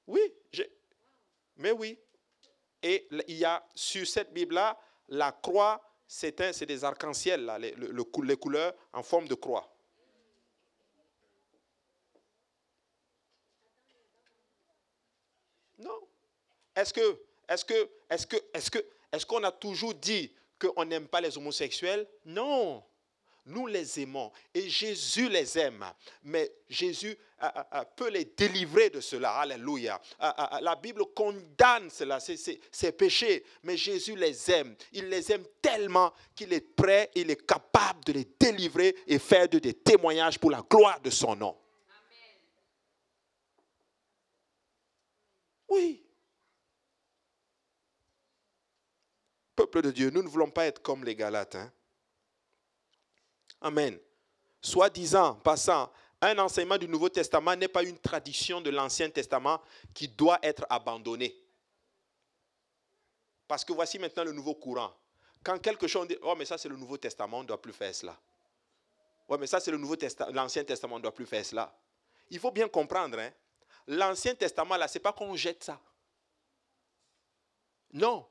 [0.07, 0.21] Oui.
[1.57, 1.99] Mais oui.
[2.83, 8.75] Et il y a sur cette Bible-là, la croix, c'est des arcs-en-ciel, les, les couleurs
[8.93, 9.73] en forme de croix.
[15.79, 16.09] Non.
[16.75, 18.79] Est-ce que, est-ce que, est-ce que, est-ce que,
[19.13, 22.09] est-ce qu'on a toujours dit qu'on n'aime pas les homosexuels?
[22.25, 22.83] Non.
[23.51, 25.85] Nous les aimons et Jésus les aime.
[26.25, 27.17] Mais Jésus
[27.97, 29.33] peut les délivrer de cela.
[29.41, 30.01] Alléluia.
[30.61, 33.45] La Bible condamne cela, ces péchés.
[33.63, 34.75] Mais Jésus les aime.
[34.93, 39.49] Il les aime tellement qu'il est prêt, il est capable de les délivrer et faire
[39.49, 41.57] de des témoignages pour la gloire de son nom.
[45.69, 46.05] Oui.
[49.55, 51.55] Peuple de Dieu, nous ne voulons pas être comme les Galates.
[51.55, 51.73] Hein.
[53.61, 53.99] Amen.
[54.61, 59.61] Soit disant, passant, un enseignement du Nouveau Testament n'est pas une tradition de l'Ancien Testament
[59.95, 61.35] qui doit être abandonnée.
[63.49, 64.93] Parce que voici maintenant le nouveau courant.
[65.43, 67.73] Quand quelque chose dit, oh mais ça c'est le Nouveau Testament, on ne doit plus
[67.73, 68.17] faire cela.
[69.27, 71.75] Oh mais ça c'est le Nouveau Testament, l'Ancien Testament, on ne doit plus faire cela.
[72.29, 73.31] Il faut bien comprendre, hein,
[73.87, 75.81] l'Ancien Testament, là, ce n'est pas qu'on jette ça.
[77.93, 78.27] Non.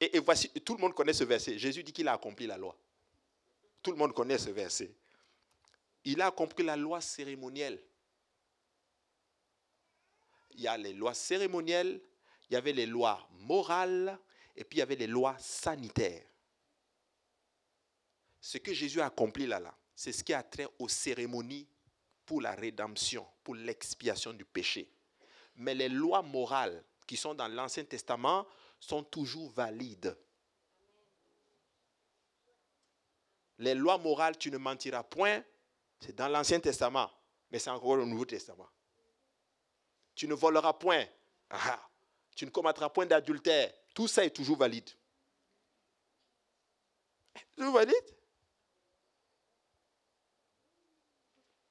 [0.00, 1.58] Et, voici, tout le monde connaît ce verset.
[1.58, 2.76] Jésus dit qu'il a accompli la loi.
[3.84, 4.90] Tout le monde connaît ce verset.
[6.04, 7.80] Il a accompli la loi cérémonielle.
[10.52, 12.00] Il y a les lois cérémonielles,
[12.48, 14.18] il y avait les lois morales,
[14.56, 16.24] et puis il y avait les lois sanitaires.
[18.40, 21.68] Ce que Jésus a accompli là, là c'est ce qui a trait aux cérémonies
[22.24, 24.90] pour la rédemption, pour l'expiation du péché.
[25.56, 28.46] Mais les lois morales qui sont dans l'Ancien Testament
[28.80, 30.16] sont toujours valides.
[33.58, 35.42] Les lois morales, tu ne mentiras point,
[36.00, 37.10] c'est dans l'Ancien Testament,
[37.50, 38.68] mais c'est encore le Nouveau Testament.
[40.14, 41.04] Tu ne voleras point,
[41.50, 41.80] ah,
[42.34, 44.90] tu ne commettras point d'adultère, tout ça est toujours valide.
[47.56, 48.16] Toujours valide?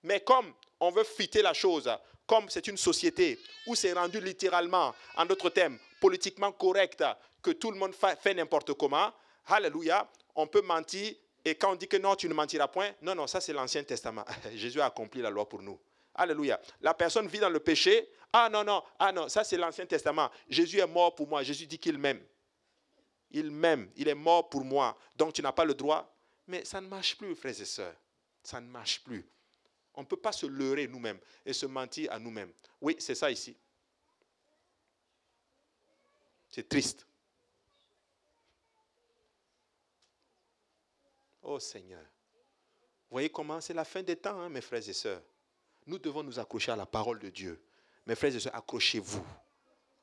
[0.03, 1.89] Mais comme on veut fitter la chose,
[2.25, 7.03] comme c'est une société où c'est rendu littéralement, en d'autres termes, politiquement correct,
[7.41, 9.13] que tout le monde fait n'importe comment,
[9.45, 11.15] alléluia, on peut mentir.
[11.45, 13.83] Et quand on dit que non, tu ne mentiras point, non, non, ça c'est l'Ancien
[13.83, 14.25] Testament.
[14.55, 15.79] Jésus a accompli la loi pour nous.
[16.15, 16.59] Alléluia.
[16.81, 18.09] La personne vit dans le péché.
[18.31, 20.29] Ah non, non, ah non, ça c'est l'Ancien Testament.
[20.47, 21.43] Jésus est mort pour moi.
[21.43, 22.21] Jésus dit qu'il m'aime.
[23.31, 23.91] Il m'aime.
[23.95, 24.97] Il est mort pour moi.
[25.15, 26.09] Donc tu n'as pas le droit.
[26.47, 27.95] Mais ça ne marche plus, frères et sœurs.
[28.43, 29.25] Ça ne marche plus.
[29.95, 32.51] On ne peut pas se leurrer nous-mêmes et se mentir à nous-mêmes.
[32.81, 33.55] Oui, c'est ça ici.
[36.49, 37.05] C'est triste.
[41.43, 42.03] Oh Seigneur.
[43.09, 45.21] Voyez comment c'est la fin des temps, hein, mes frères et sœurs.
[45.85, 47.61] Nous devons nous accrocher à la parole de Dieu.
[48.05, 49.23] Mes frères et sœurs, accrochez-vous.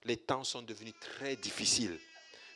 [0.05, 1.99] Les temps sont devenus très difficiles.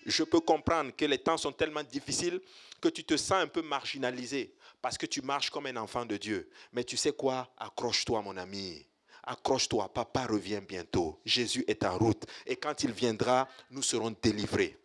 [0.06, 2.40] Je peux comprendre que les temps sont tellement difficiles
[2.80, 6.18] que tu te sens un peu marginalisé parce que tu marches comme un enfant de
[6.18, 6.50] Dieu.
[6.72, 7.52] Mais tu sais quoi?
[7.56, 8.86] Accroche-toi, mon ami.
[9.22, 11.18] Accroche-toi, papa revient bientôt.
[11.24, 12.24] Jésus est en route.
[12.44, 14.78] Et quand il viendra, nous serons délivrés.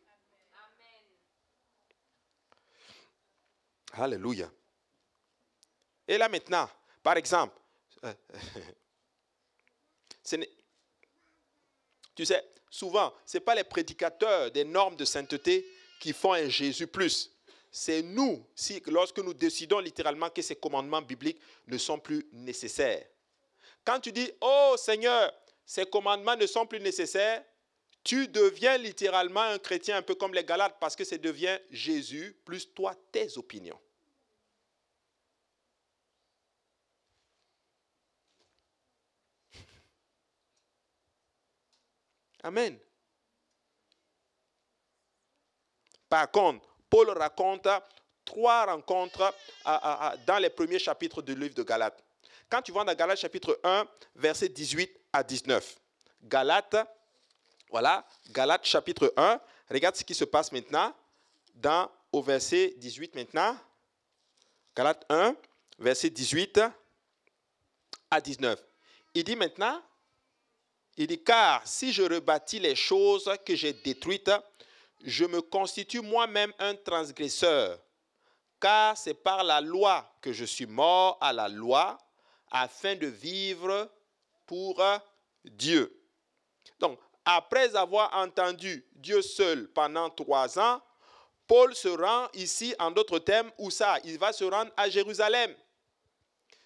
[3.94, 4.52] Alléluia.
[6.08, 6.70] Et là maintenant,
[7.04, 7.58] par exemple,
[12.16, 15.66] tu sais, souvent, ce n'est pas les prédicateurs des normes de sainteté
[16.00, 17.32] qui font un Jésus plus
[17.72, 23.06] c'est nous, si, lorsque nous décidons littéralement que ces commandements bibliques ne sont plus nécessaires.
[23.86, 25.32] Quand tu dis, oh Seigneur,
[25.66, 27.44] ces commandements ne sont plus nécessaires,
[28.04, 32.36] tu deviens littéralement un chrétien un peu comme les Galates parce que ça devient Jésus
[32.46, 33.80] plus toi, tes opinions.
[42.44, 42.80] Amen.
[46.08, 47.68] Par contre, Paul raconte
[48.26, 49.34] trois rencontres
[50.26, 52.04] dans les premiers chapitres du livre de Galates.
[52.50, 55.80] Quand tu vas dans Galates chapitre 1, verset 18 à 19.
[56.24, 56.78] Galates,
[57.70, 59.40] voilà, Galates chapitre 1,
[59.70, 60.94] regarde ce qui se passe maintenant
[61.56, 63.56] dans, au verset 18 maintenant.
[64.76, 65.36] Galates 1,
[65.78, 66.62] verset 18
[68.10, 68.64] à 19.
[69.14, 69.82] Il dit maintenant,
[70.98, 74.32] il dit, car si je rebâtis les choses que j'ai détruites,
[75.04, 77.80] je me constitue moi-même un transgresseur,
[78.60, 81.98] car c'est par la loi que je suis mort à la loi,
[82.52, 83.90] afin de vivre
[84.46, 84.84] pour
[85.46, 85.96] Dieu.
[86.80, 87.00] Donc,
[87.32, 90.82] après avoir entendu Dieu seul pendant trois ans,
[91.46, 93.98] Paul se rend ici, en d'autres termes, où ça?
[94.04, 95.54] Il va se rendre à Jérusalem.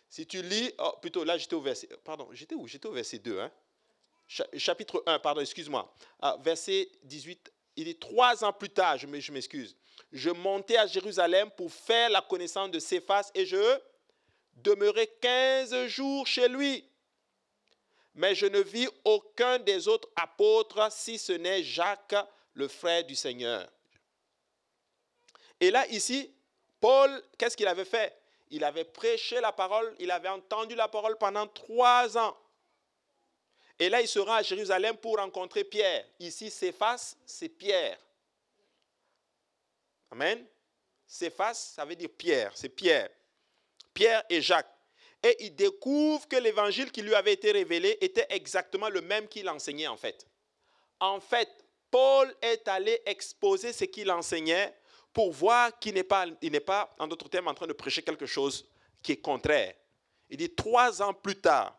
[0.09, 2.65] Si tu lis, oh, plutôt là j'étais au verset, pardon, j'étais où?
[2.67, 3.51] J'étais au verset 2, hein?
[4.55, 9.75] chapitre 1, pardon, excuse-moi, ah, verset 18, il est trois ans plus tard, je m'excuse,
[10.11, 13.79] je montais à Jérusalem pour faire la connaissance de Céphas et je
[14.53, 16.87] demeurais 15 jours chez lui.
[18.15, 22.15] Mais je ne vis aucun des autres apôtres si ce n'est Jacques,
[22.53, 23.67] le frère du Seigneur.
[25.59, 26.31] Et là, ici,
[26.79, 28.15] Paul, qu'est-ce qu'il avait fait?
[28.49, 32.37] Il avait prêché la parole, il avait entendu la parole pendant trois ans.
[33.79, 36.05] Et là, il sera à Jérusalem pour rencontrer Pierre.
[36.19, 37.97] Ici, Céphas, c'est Pierre.
[40.11, 40.45] Amen.
[41.07, 43.09] Céphas, ça veut dire Pierre, c'est Pierre.
[43.93, 44.72] Pierre et Jacques.
[45.23, 49.49] Et il découvre que l'évangile qui lui avait été révélé était exactement le même qu'il
[49.49, 50.27] enseignait en fait.
[50.99, 51.49] En fait,
[51.89, 54.73] Paul est allé exposer ce qu'il enseignait
[55.13, 58.01] pour voir qu'il n'est pas, il n'est pas, en d'autres termes, en train de prêcher
[58.01, 58.67] quelque chose
[59.01, 59.75] qui est contraire.
[60.29, 61.77] Il dit, trois ans plus tard,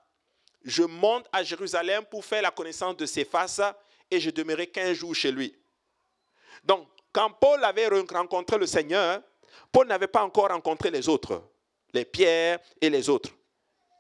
[0.63, 3.75] je monte à Jérusalem pour faire la connaissance de Céphas
[4.11, 5.55] et je demeurai 15 jours chez lui.
[6.63, 9.21] Donc, quand Paul avait rencontré le Seigneur,
[9.73, 11.43] Paul n'avait pas encore rencontré les autres,
[11.95, 13.31] les pierres et les autres.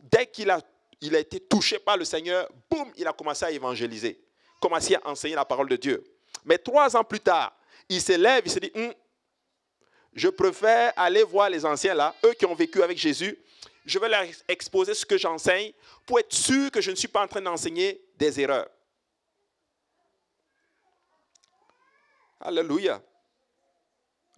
[0.00, 0.60] Dès qu'il a,
[1.00, 4.20] été touché par le Seigneur, boum, il a commencé à évangéliser,
[4.60, 6.04] commencé à enseigner la parole de Dieu.
[6.44, 7.56] Mais trois ans plus tard,
[7.88, 8.92] il se lève, il se dit, hum,
[10.12, 13.38] je préfère aller voir les anciens là, eux qui ont vécu avec Jésus,
[13.86, 15.72] je vais leur exposer ce que j'enseigne
[16.04, 18.68] pour être sûr que je ne suis pas en train d'enseigner des erreurs.
[22.40, 23.00] Alléluia.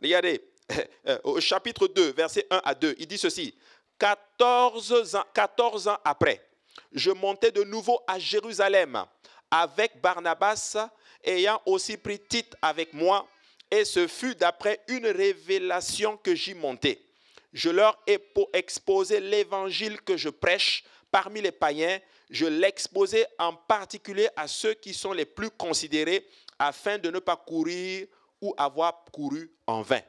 [0.03, 0.43] Regardez,
[1.25, 3.55] au chapitre 2, versets 1 à 2, il dit ceci.
[3.99, 6.47] 14 ans, 14 ans après,
[6.93, 9.05] je montais de nouveau à Jérusalem
[9.51, 10.77] avec Barnabas,
[11.25, 13.27] ayant aussi pris Tite avec moi,
[13.71, 17.01] et ce fut d'après une révélation que j'y montais
[17.57, 18.19] je leur ai
[18.53, 21.99] exposé l'évangile que je prêche parmi les païens.
[22.29, 27.37] Je l'exposais en particulier à ceux qui sont les plus considérés afin de ne pas
[27.37, 28.09] courir
[28.43, 30.03] ou avoir couru en vain.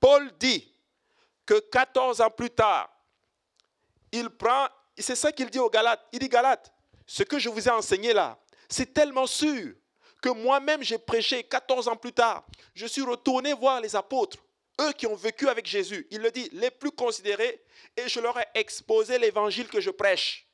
[0.00, 0.74] Paul dit
[1.44, 2.90] que 14 ans plus tard,
[4.12, 6.72] il prend, c'est ça qu'il dit aux Galates, il dit Galates,
[7.06, 8.38] ce que je vous ai enseigné là,
[8.68, 9.74] c'est tellement sûr
[10.20, 12.44] que moi-même j'ai prêché 14 ans plus tard.
[12.74, 14.38] Je suis retourné voir les apôtres
[14.80, 17.62] eux qui ont vécu avec Jésus, il le dit, les plus considérés,
[17.96, 20.46] et je leur ai exposé l'évangile que je prêche.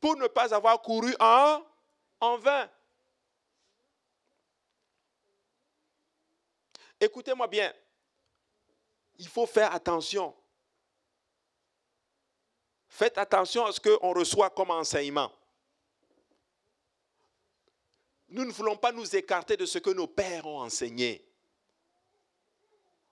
[0.00, 1.62] Pour ne pas avoir couru en,
[2.20, 2.68] en vain.
[7.00, 7.72] Écoutez-moi bien,
[9.18, 10.34] il faut faire attention.
[12.88, 15.30] Faites attention à ce qu'on reçoit comme enseignement.
[18.28, 21.24] Nous ne voulons pas nous écarter de ce que nos pères ont enseigné.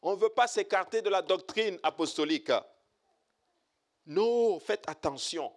[0.02, 2.50] On ne veut pas s'écarter de la doctrine apostolique.
[4.06, 5.52] Non, faites attention.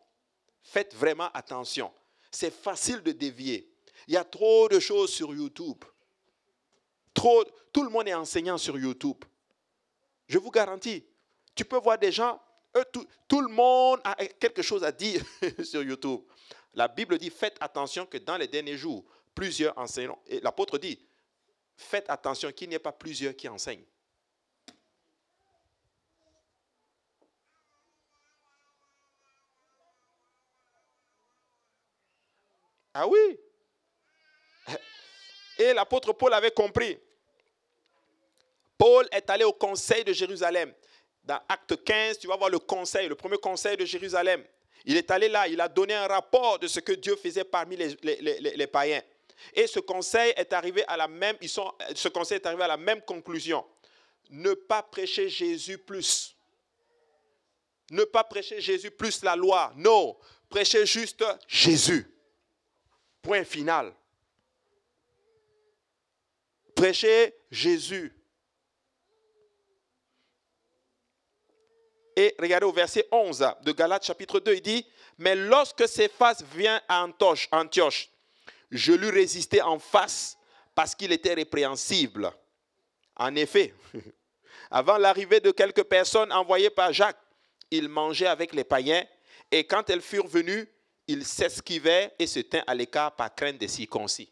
[0.62, 1.94] Faites vraiment attention.
[2.32, 3.74] C'est facile de dévier.
[4.08, 5.84] Il y a trop de choses sur YouTube.
[7.74, 9.24] Tout le monde est enseignant sur YouTube.
[10.28, 11.04] Je vous garantis,
[11.56, 12.40] tu peux voir des gens,
[12.92, 15.24] tout, le monde a quelque chose à dire
[15.64, 16.22] sur YouTube.
[16.74, 19.04] La Bible dit, faites attention que dans les derniers jours,
[19.34, 21.00] plusieurs enseignants, et l'apôtre dit,
[21.76, 23.86] faites attention qu'il n'y ait pas plusieurs qui enseignent.
[32.94, 33.40] Ah oui.
[35.60, 37.00] Et l'apôtre Paul avait compris.
[38.78, 40.74] Paul est allé au conseil de Jérusalem.
[41.24, 44.44] Dans Acte 15, tu vas voir le conseil, le premier conseil de Jérusalem.
[44.86, 47.76] Il est allé là, il a donné un rapport de ce que Dieu faisait parmi
[47.76, 47.98] les,
[48.56, 49.02] les, païens.
[49.54, 52.68] Et ce conseil est arrivé à la même, ils sont, ce conseil est arrivé à
[52.68, 53.66] la même conclusion.
[54.30, 56.38] Ne pas prêcher Jésus plus.
[57.92, 59.74] Ne pas prêcher Jésus plus la loi.
[59.76, 60.18] Non,
[60.50, 62.10] prêcher juste Jésus.
[63.22, 63.94] Point final.
[66.76, 68.17] Prêcher Jésus.
[72.20, 74.88] Et regardez au verset 11 de Galates chapitre 2, il dit,
[75.20, 77.06] mais lorsque Céphas vient à
[77.52, 78.10] Antioche,
[78.72, 80.36] je lui résistais en face
[80.74, 82.32] parce qu'il était répréhensible.
[83.18, 83.72] En effet,
[84.72, 87.22] avant l'arrivée de quelques personnes envoyées par Jacques,
[87.70, 89.06] il mangeait avec les païens,
[89.52, 90.68] et quand elles furent venues,
[91.06, 94.32] il s'esquivait et se tint à l'écart par crainte des circoncis.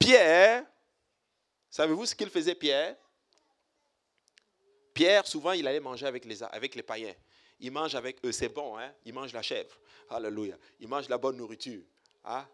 [0.00, 0.64] Pierre,
[1.70, 2.96] savez-vous ce qu'il faisait Pierre?
[4.92, 7.14] Pierre, souvent, il allait manger avec les, païens.
[7.60, 8.92] ils mangent avec eux, c'est bon, hein?
[9.04, 9.76] ils mangent la chèvre.
[10.08, 10.56] Alléluia.
[10.80, 11.82] Ils mangent la bonne nourriture.
[12.24, 12.46] Hein?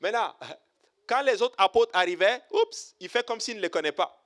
[0.00, 0.34] Maintenant,
[1.06, 4.20] quand les autres apôtres arrivaient, oups, il fait comme s'il ne les connaît pas.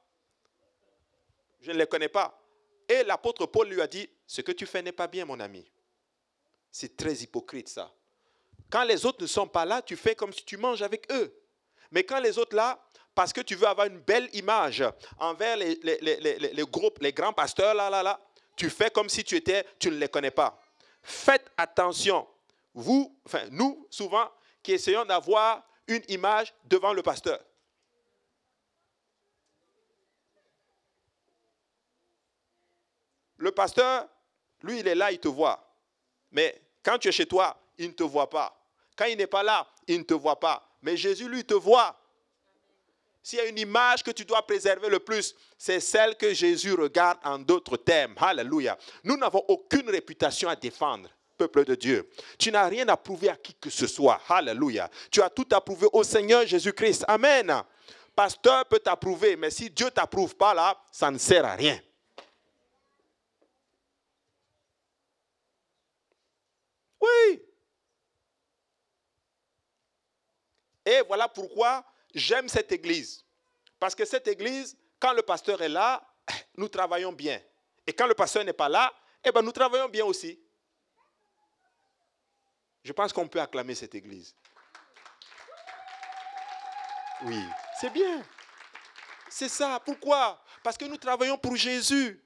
[1.61, 2.40] Je ne les connais pas.
[2.88, 5.70] Et l'apôtre Paul lui a dit, ce que tu fais n'est pas bien, mon ami.
[6.70, 7.92] C'est très hypocrite ça.
[8.70, 11.34] Quand les autres ne sont pas là, tu fais comme si tu manges avec eux.
[11.91, 12.78] Mais quand les autres là,
[13.14, 14.84] parce que tu veux avoir une belle image
[15.18, 15.76] envers les,
[16.70, 18.20] groupes, les grands pasteurs là, là, là,
[18.55, 20.61] tu fais comme si tu étais, tu ne les connais pas.
[21.03, 22.26] Faites attention.
[22.74, 23.16] Vous,
[23.51, 24.30] nous, souvent,
[24.62, 27.41] qui essayons d'avoir une image devant le pasteur.
[33.39, 34.07] Le pasteur,
[34.62, 35.74] lui, il est là, il te voit.
[36.32, 38.61] Mais quand tu es chez toi, il ne te voit pas.
[38.97, 40.68] Quand il n'est pas là, il ne te voit pas.
[40.83, 41.97] Mais Jésus, lui, te voit.
[43.22, 46.72] S'il y a une image que tu dois préserver le plus, c'est celle que Jésus
[46.72, 48.14] regarde en d'autres termes.
[48.18, 48.79] Alléluia.
[49.05, 52.11] Nous n'avons aucune réputation à défendre peuple de Dieu.
[52.39, 54.20] Tu n'as rien à prouver à qui que ce soit.
[54.29, 54.91] Alléluia.
[55.11, 57.05] Tu as tout à prouver au Seigneur Jésus-Christ.
[57.09, 57.62] Amen.
[58.14, 61.81] Pasteur peut t'approuver, mais si Dieu t'approuve pas là, ça ne sert à rien.
[67.01, 67.47] Oui.
[70.89, 71.84] Et voilà pourquoi
[72.14, 73.22] j'aime cette église.
[73.78, 76.03] Parce que cette église, quand le pasteur est là,
[76.57, 77.39] nous travaillons bien.
[77.86, 78.91] Et quand le pasteur n'est pas là,
[79.22, 80.41] eh ben, nous travaillons bien aussi.
[82.82, 84.34] Je pense qu'on peut acclamer cette église.
[87.24, 87.43] Oui,
[87.78, 88.24] c'est bien.
[89.28, 89.82] C'est ça.
[89.84, 90.43] Pourquoi?
[90.62, 92.24] Parce que nous travaillons pour Jésus.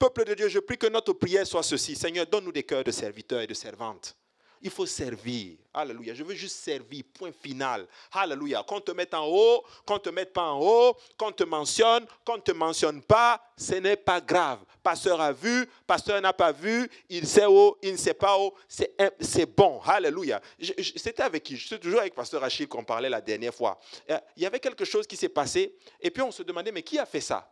[0.00, 1.94] Peuple de Dieu, je prie que notre prière soit ceci.
[1.94, 4.16] Seigneur, donne-nous des cœurs de serviteurs et de servantes.
[4.62, 5.56] Il faut servir.
[5.72, 6.12] Alléluia.
[6.12, 7.02] Je veux juste servir.
[7.14, 7.86] Point final.
[8.12, 8.62] Alléluia.
[8.62, 12.36] Qu'on te mette en haut, qu'on te mette pas en haut, qu'on te mentionne, qu'on
[12.36, 14.60] ne te mentionne pas, ce n'est pas grave.
[14.82, 18.52] Pasteur a vu, pasteur n'a pas vu, il sait où, il ne sait pas où.
[18.68, 19.80] C'est bon.
[19.82, 20.42] Alléluia.
[20.60, 21.56] C'était avec qui?
[21.56, 23.78] C'était toujours avec pasteur Achille qu'on parlait la dernière fois.
[24.10, 26.82] Euh, il y avait quelque chose qui s'est passé et puis on se demandait, mais
[26.82, 27.50] qui a fait ça?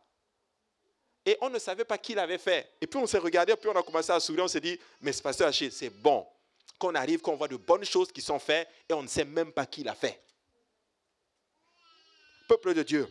[1.24, 2.72] Et on ne savait pas qui l'avait fait.
[2.80, 5.12] Et puis on s'est regardé, puis on a commencé à sourire, on s'est dit, mais
[5.12, 6.26] pasteur Achille, c'est bon
[6.78, 9.52] qu'on arrive, qu'on voit de bonnes choses qui sont faites et on ne sait même
[9.52, 10.22] pas qui l'a fait.
[12.48, 13.08] Peuple de Dieu,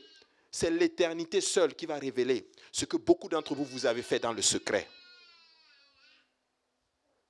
[0.52, 4.34] c'est l'éternité seule qui va révéler ce que beaucoup d'entre vous vous avez fait dans
[4.34, 4.88] le secret.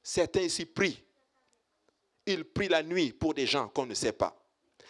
[0.01, 1.03] Certains ici prient.
[2.25, 4.35] Ils prient la nuit pour des gens qu'on ne sait pas.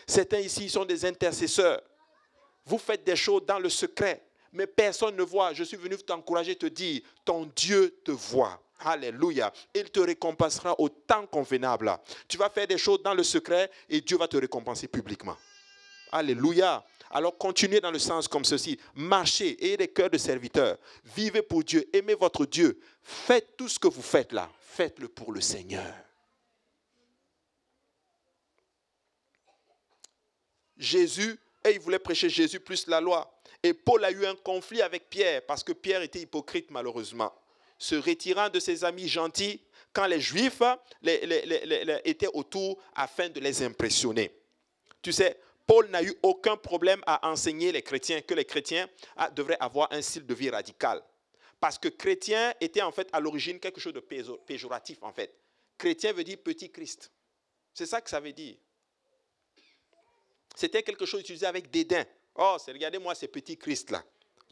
[0.06, 1.82] Certains ici sont des intercesseurs.
[2.66, 5.54] Vous faites des choses dans le secret, mais personne ne voit.
[5.54, 8.62] Je suis venu t'encourager, te dire, ton Dieu te voit.
[8.80, 9.52] Alléluia.
[9.74, 11.92] Il te récompensera au temps convenable.
[12.28, 15.38] Tu vas faire des choses dans le secret et Dieu va te récompenser publiquement.
[16.12, 16.86] Alléluia.
[17.10, 18.80] Alors continuez dans le sens comme ceci.
[18.94, 20.78] Marchez, ayez des cœurs de serviteurs.
[21.16, 22.80] Vivez pour Dieu, aimez votre Dieu.
[23.02, 24.50] Faites tout ce que vous faites là.
[24.60, 25.94] Faites-le pour le Seigneur.
[30.78, 33.34] Jésus, et il voulait prêcher Jésus plus la loi.
[33.64, 37.34] Et Paul a eu un conflit avec Pierre parce que Pierre était hypocrite malheureusement
[37.78, 39.62] se retirant de ses amis gentils
[39.94, 40.62] quand les Juifs
[41.04, 44.32] étaient autour afin de les impressionner.
[45.02, 48.88] Tu sais, Paul n'a eu aucun problème à enseigner les chrétiens que les chrétiens
[49.36, 51.04] devraient avoir un style de vie radical.
[51.60, 55.34] Parce que chrétien était en fait à l'origine quelque chose de péjoratif en fait.
[55.78, 57.12] Chrétien veut dire petit Christ.
[57.74, 58.56] C'est ça que ça veut dire.
[60.56, 62.06] C'était quelque chose utilisé avec dédain.
[62.36, 64.04] Oh, regardez-moi ces petits Christ là.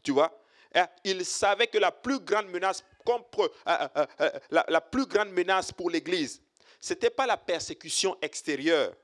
[0.02, 0.40] Tu vois?
[0.74, 5.72] Hein, il savait que la plus grande menace, euh, euh, euh, la, plus grande menace
[5.72, 6.40] pour l'Église,
[6.80, 8.94] ce n'était pas la persécution extérieure.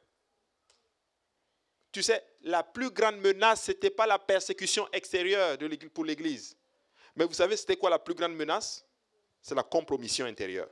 [1.90, 6.56] Tu sais, la plus grande menace, ce n'était pas la persécution extérieure de pour l'Église.
[7.14, 8.84] Mais vous savez, c'était quoi la plus grande menace?
[9.40, 10.70] C'est la compromission intérieure.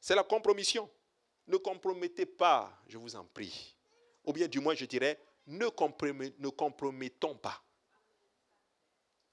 [0.00, 0.88] C'est la compromission.
[1.46, 3.76] Ne compromettez pas, je vous en prie.
[4.24, 7.62] Ou bien du moins, je dirais, ne, compromettons pas.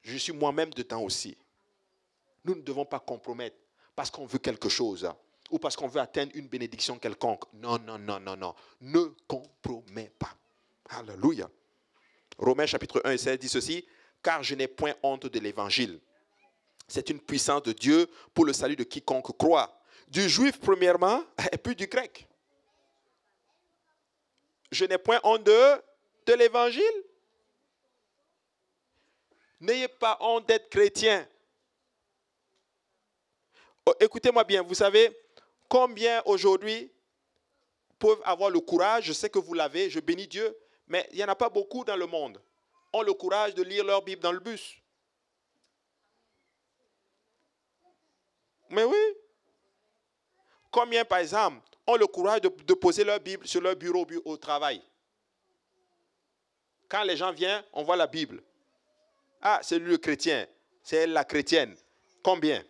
[0.02, 1.38] Je suis moi-même dedans aussi.
[2.46, 3.58] Nous ne devons pas compromettre
[3.96, 5.10] parce qu'on veut quelque chose
[5.50, 7.44] ou parce qu'on veut atteindre une bénédiction quelconque.
[7.54, 8.56] Non, non, non, non, non.
[8.82, 10.34] Ne compromets pas.
[10.90, 11.50] Alléluia.
[12.38, 13.86] Romains chapitre 1 et 16 dit ceci,
[14.24, 16.00] car je n'ai point honte de l'évangile.
[16.88, 19.80] C'est une puissance de Dieu pour le salut de quiconque croit.
[20.08, 22.28] Du juif premièrement et puis du grec.
[24.72, 27.04] Je n'ai point honte de l'évangile.
[29.60, 31.28] N'ayez pas honte d'être chrétien.
[33.86, 35.16] Oh, écoutez-moi bien, vous savez
[35.68, 36.92] combien aujourd'hui
[37.98, 40.56] peuvent avoir le courage, je sais que vous l'avez, je bénis Dieu,
[40.88, 42.42] mais il n'y en a pas beaucoup dans le monde,
[42.94, 44.78] ont le courage de lire leur Bible dans le bus.
[48.70, 48.98] Mais oui.
[50.72, 54.82] Combien, par exemple, ont le courage de poser leur Bible sur leur bureau au travail?
[56.88, 58.44] Quand les gens viennent, on voit la Bible.
[59.42, 60.48] Ah, c'est lui le chrétien,
[60.84, 61.76] c'est elle la chrétienne.
[62.24, 62.64] Combien?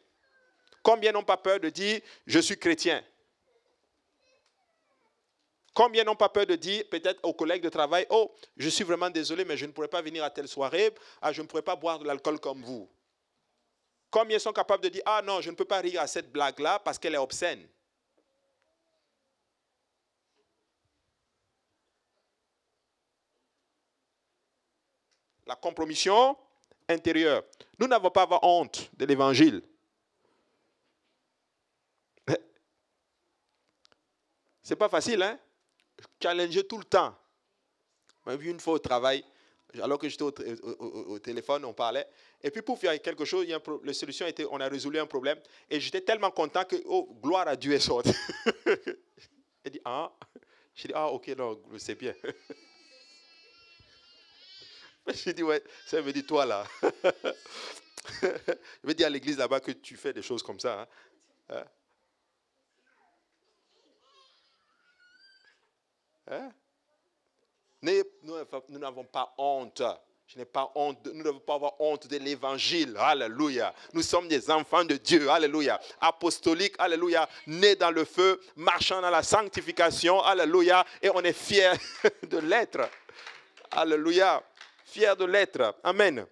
[0.84, 3.03] Combien n'ont pas peur de dire je suis chrétien
[5.74, 9.09] Combien n'ont pas peur de dire peut-être aux collègues de travail Oh, je suis vraiment
[9.09, 11.76] désolé, mais je ne pourrais pas venir à telle soirée, ah, je ne pourrais pas
[11.76, 12.89] boire de l'alcool comme vous.
[14.11, 16.80] Combien sont capables de dire Ah non, je ne peux pas rire à cette blague-là
[16.80, 17.67] parce qu'elle est obscène
[25.45, 26.38] La compromission
[26.90, 27.44] intérieure.
[27.78, 29.62] Nous n'avons pas honte de l'évangile.
[34.62, 35.40] C'est pas facile, hein?
[36.22, 37.16] Challenger tout le temps.
[38.28, 39.24] J'ai vu une fois au travail,
[39.82, 42.08] alors que j'étais au, téléphone, on parlait.
[42.44, 45.00] Et puis pour faire quelque chose, il y a la solution était, on a résolu
[45.00, 45.40] un problème.
[45.70, 48.12] Et j'étais tellement content que, oh, gloire à Dieu est sorti.
[49.66, 50.12] Il dit, ah?
[50.76, 52.14] J'ai dit, ah, ok, non, c'est bien.
[55.14, 56.66] J'ai dit, ouais, ça veut dire toi là.
[58.22, 58.28] Je
[58.84, 60.88] vais dire à l'église là-bas que tu fais des choses comme ça.
[61.49, 61.55] Hein.
[61.55, 61.66] Hein?
[66.32, 66.51] Hein?
[67.82, 69.82] Nous n'avons pas honte.
[70.28, 71.03] Je n'ai pas honte.
[71.05, 72.95] Nous ne devons pas avoir honte de l'évangile.
[72.97, 73.74] Alléluia.
[73.93, 75.30] Nous sommes des enfants de Dieu.
[75.30, 75.80] Alléluia.
[76.01, 76.76] Apostoliques.
[76.78, 77.28] Alléluia.
[77.47, 80.22] Nés dans le feu, marchant dans la sanctification.
[80.22, 80.86] Alléluia.
[81.01, 81.74] Et on est fiers
[82.24, 82.89] de l'être.
[83.72, 84.43] Alléluia.
[84.90, 85.76] Fiers de l'être.
[85.84, 86.26] Amen.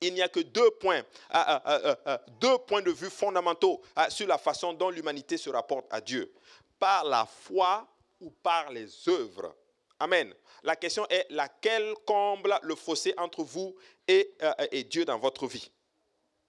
[0.00, 4.26] Il n'y a que deux points, ah, ah, ah, deux points de vue fondamentaux sur
[4.26, 6.32] la façon dont l'humanité se rapporte à Dieu.
[6.78, 7.88] Par la foi
[8.20, 9.54] ou par les œuvres.
[9.98, 10.32] Amen.
[10.62, 13.74] La question est laquelle comble le fossé entre vous
[14.06, 15.70] et, euh, et Dieu dans votre vie?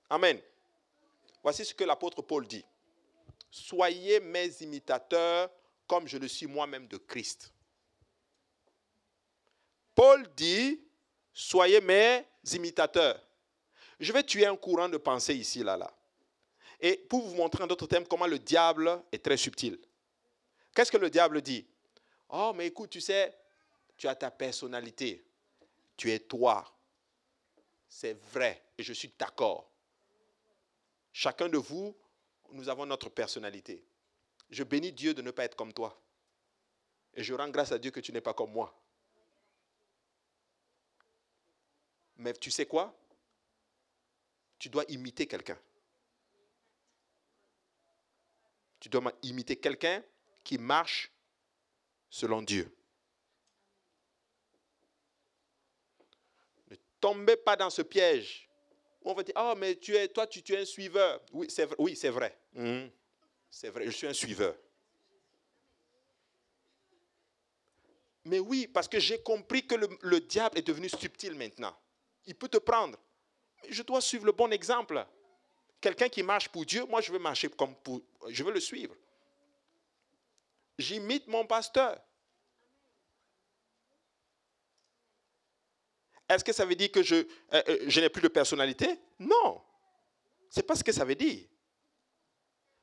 [0.09, 0.39] Amen.
[1.41, 2.65] Voici ce que l'apôtre Paul dit.
[3.49, 5.49] Soyez mes imitateurs
[5.87, 7.53] comme je le suis moi-même de Christ.
[9.95, 10.81] Paul dit,
[11.37, 13.21] soyez mes imitateurs.
[13.99, 15.93] Je vais tuer un courant de pensée ici, là, là.
[16.79, 19.79] Et pour vous montrer en d'autres termes comment le diable est très subtil.
[20.73, 21.65] Qu'est-ce que le diable dit?
[22.29, 23.37] Oh, mais écoute, tu sais,
[23.95, 25.23] tu as ta personnalité.
[25.95, 26.65] Tu es toi.
[27.87, 29.69] C'est vrai et je suis d'accord.
[31.13, 31.95] Chacun de vous,
[32.51, 33.83] nous avons notre personnalité.
[34.49, 35.99] Je bénis Dieu de ne pas être comme toi.
[37.13, 38.75] Et je rends grâce à Dieu que tu n'es pas comme moi.
[42.17, 42.97] Mais tu sais quoi?
[44.59, 45.57] Tu dois imiter quelqu'un.
[48.79, 50.03] Tu dois imiter quelqu'un
[50.43, 51.11] qui marche
[52.09, 52.73] selon Dieu.
[56.69, 58.49] Ne tombez pas dans ce piège.
[59.03, 61.21] On va dire, oh, mais tu es, toi, tu, es un suiveur.
[61.31, 61.75] Oui, c'est vrai.
[61.79, 62.37] Oui, vrai.
[62.53, 62.91] Mhm.
[63.49, 64.55] C'est vrai, je suis un suiveur.
[68.25, 71.75] Mais oui, parce que j'ai compris que le, diable est devenu subtil maintenant.
[72.27, 72.97] Il peut te prendre.
[73.69, 75.03] je dois suivre le bon exemple.
[75.81, 78.01] Quelqu'un qui marche pour Dieu, moi je veux marcher comme pour.
[78.27, 78.95] Je veux le suivre
[80.77, 81.99] j'imite mon pasteur.
[86.29, 88.99] Est-ce que ça veut dire que je, euh, euh, n'ai plus de personnalité?
[89.19, 89.61] Non.
[90.49, 91.47] C'est pas ce que ça veut dire.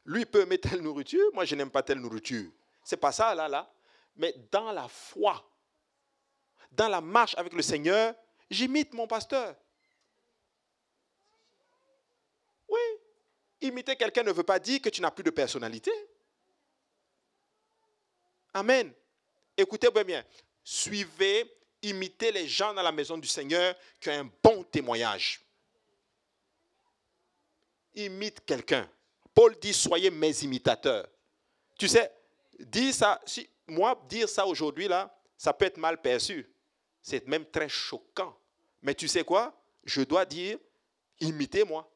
[0.07, 2.51] Lui peut aimer telle nourriture, moi je n'aime pas telle nourriture.
[2.83, 3.71] C'est pas ça là, là.
[4.17, 5.47] Mais dans la foi,
[6.73, 8.15] dans la marche avec le Seigneur,
[8.51, 9.55] j'imite mon pasteur.
[12.69, 12.81] Oui.
[13.61, 15.91] Imiter quelqu'un ne veut pas dire que tu n'as plus de personnalité.
[18.53, 18.93] Amen.
[19.57, 20.25] Écoutez bien.
[20.63, 21.51] Suivez,
[21.83, 25.41] imitez les gens dans la maison du Seigneur qui ont un bon témoignage.
[27.95, 28.89] Imite quelqu'un.
[29.35, 31.09] Paul dit soyez mes imitateurs.
[31.79, 32.13] Tu sais,
[32.59, 36.49] dire ça, si, moi, dire ça aujourd'hui, là, ça peut être mal perçu.
[37.05, 38.37] C'est même très choquant.
[38.83, 39.57] Mais tu sais quoi?
[39.85, 40.59] Je dois dire
[41.21, 41.89] imitez-moi.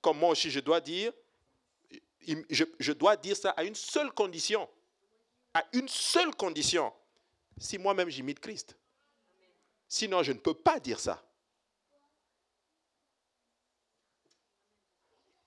[0.00, 1.12] Comme moi aussi, je dois dire,
[2.48, 4.66] je dois dire ça à une seule condition
[5.56, 6.92] à une seule condition,
[7.56, 8.76] si moi-même j'imite Christ.
[9.88, 11.24] Sinon, je ne peux pas dire ça.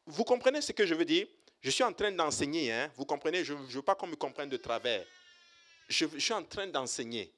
[0.08, 1.28] Vous comprenez ce que je veux dire?
[1.62, 2.92] Je suis en train d'enseigner, hein?
[2.96, 3.46] vous comprenez?
[3.46, 5.06] Je ne veux pas qu'on me comprenne de travers.
[5.88, 7.32] Je, je suis en train d'enseigner.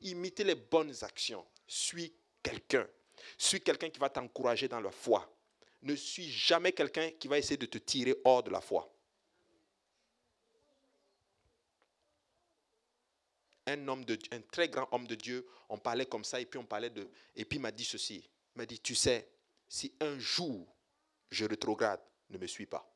[0.00, 1.44] Imiter les bonnes actions.
[1.66, 2.86] Suis quelqu'un.
[3.38, 5.32] Suis quelqu'un qui va t'encourager dans la foi.
[5.82, 8.92] Ne suis jamais quelqu'un qui va essayer de te tirer hors de la foi.
[13.66, 16.58] un homme de un très grand homme de Dieu, on parlait comme ça et puis
[16.58, 18.28] on parlait de et puis m'a dit ceci.
[18.54, 19.28] Il m'a dit tu sais,
[19.68, 20.74] si un jour
[21.30, 22.95] je rétrograde, ne me suis pas.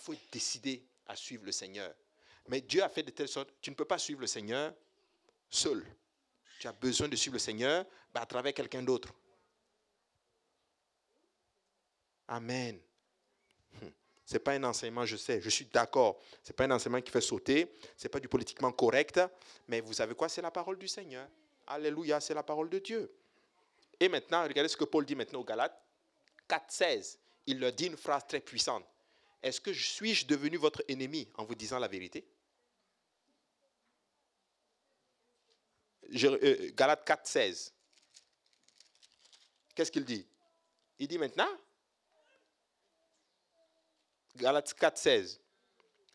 [0.00, 1.94] Faut décider à suivre le Seigneur.
[2.48, 4.74] Mais Dieu a fait de telle sorte, tu ne peux pas suivre le Seigneur
[5.48, 5.84] seul.
[6.58, 9.12] Tu as besoin de suivre le Seigneur bah, à travers quelqu'un d'autre.
[12.28, 12.78] Amen.
[13.82, 13.92] Hum.
[14.24, 16.20] Ce n'est pas un enseignement, je sais, je suis d'accord.
[16.42, 19.20] Ce n'est pas un enseignement qui fait sauter, ce n'est pas du politiquement correct,
[19.66, 21.28] mais vous savez quoi, c'est la parole du Seigneur.
[21.66, 23.12] Alléluia, c'est la parole de Dieu.
[23.98, 25.80] Et maintenant, regardez ce que Paul dit maintenant aux Galates.
[26.48, 28.84] 4.16, il leur dit une phrase très puissante.
[29.42, 32.26] Est-ce que suis-je devenu votre ennemi en vous disant la vérité?
[36.12, 37.72] Galates 4, 16.
[39.74, 40.26] Qu'est-ce qu'il dit?
[40.98, 41.48] Il dit maintenant,
[44.36, 45.40] Galates 4, 16.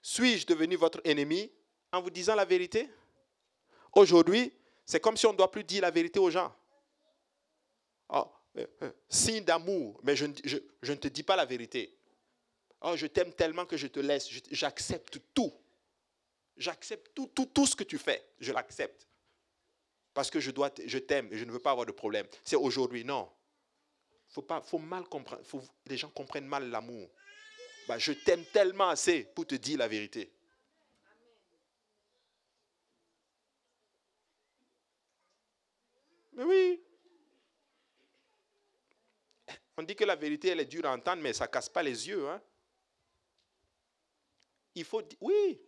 [0.02, 1.52] Suis-je devenu votre ennemi
[1.92, 2.90] en vous disant la vérité?
[3.94, 4.52] Aujourd'hui,
[4.86, 6.54] c'est comme si on ne doit plus dire la vérité aux gens.
[8.10, 11.95] Oh, euh, euh, signe d'amour, mais je, ne te dis pas la vérité.
[12.82, 14.30] Oh, je t'aime tellement que je te laisse.
[14.52, 15.54] J'accepte tout.
[16.58, 18.24] J'accepte tout, tout, tout ce que tu fais.
[18.40, 19.08] Je l'accepte.
[20.14, 22.28] Parce que je, dois, je t'aime et je ne veux pas avoir de problème.
[22.44, 23.04] C'est aujourd'hui.
[23.04, 23.30] Non.
[24.30, 25.44] Faut pas, faut mal comprendre.
[25.44, 27.10] Faut, les gens comprennent mal l'amour.
[27.88, 30.32] Bah, je t'aime tellement assez pour te dire la vérité.
[36.34, 36.82] Mais oui.
[39.78, 41.84] On dit que la vérité, elle est dure à entendre, mais ça ne casse pas
[41.84, 42.30] les yeux.
[42.30, 42.42] Hein?
[44.76, 45.60] Il faut oui.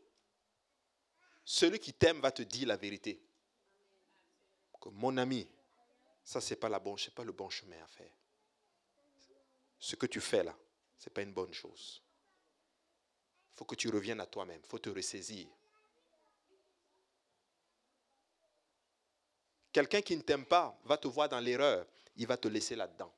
[1.44, 3.22] Celui qui t'aime va te dire la vérité.
[4.80, 5.48] Comme mon ami,
[6.24, 8.12] ça, ce n'est pas, la bon, pas le bon chemin à faire.
[9.80, 10.56] Ce que tu fais là,
[10.98, 12.02] ce n'est pas une bonne chose.
[13.54, 14.60] Il faut que tu reviennes à toi-même.
[14.62, 15.48] Il faut te ressaisir.
[19.72, 21.86] Quelqu'un qui ne t'aime pas va te voir dans l'erreur.
[22.18, 23.14] Il va te laisser là-dedans.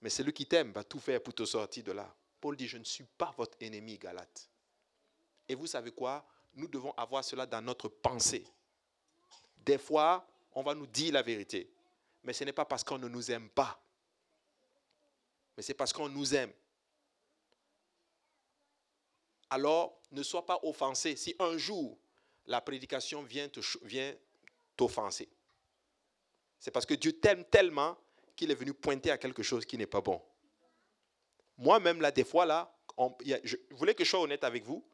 [0.00, 2.14] Mais celui qui t'aime va tout faire pour te sortir de là.
[2.40, 4.48] Paul dit, je ne suis pas votre ennemi, Galate.
[5.48, 6.26] Et vous savez quoi?
[6.54, 8.44] Nous devons avoir cela dans notre pensée.
[9.56, 11.70] Des fois, on va nous dire la vérité.
[12.22, 13.80] Mais ce n'est pas parce qu'on ne nous aime pas.
[15.56, 16.52] Mais c'est parce qu'on nous aime.
[19.50, 21.98] Alors, ne sois pas offensé si un jour
[22.46, 23.48] la prédication vient
[24.76, 25.28] t'offenser.
[26.58, 27.96] C'est parce que Dieu t'aime tellement
[28.34, 30.20] qu'il est venu pointer à quelque chose qui n'est pas bon.
[31.58, 32.72] Moi-même, là, des fois, là,
[33.44, 34.84] je voulais que je sois honnête avec vous.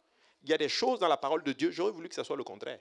[0.43, 2.37] Il y a des choses dans la parole de Dieu, j'aurais voulu que ce soit
[2.37, 2.81] le contraire.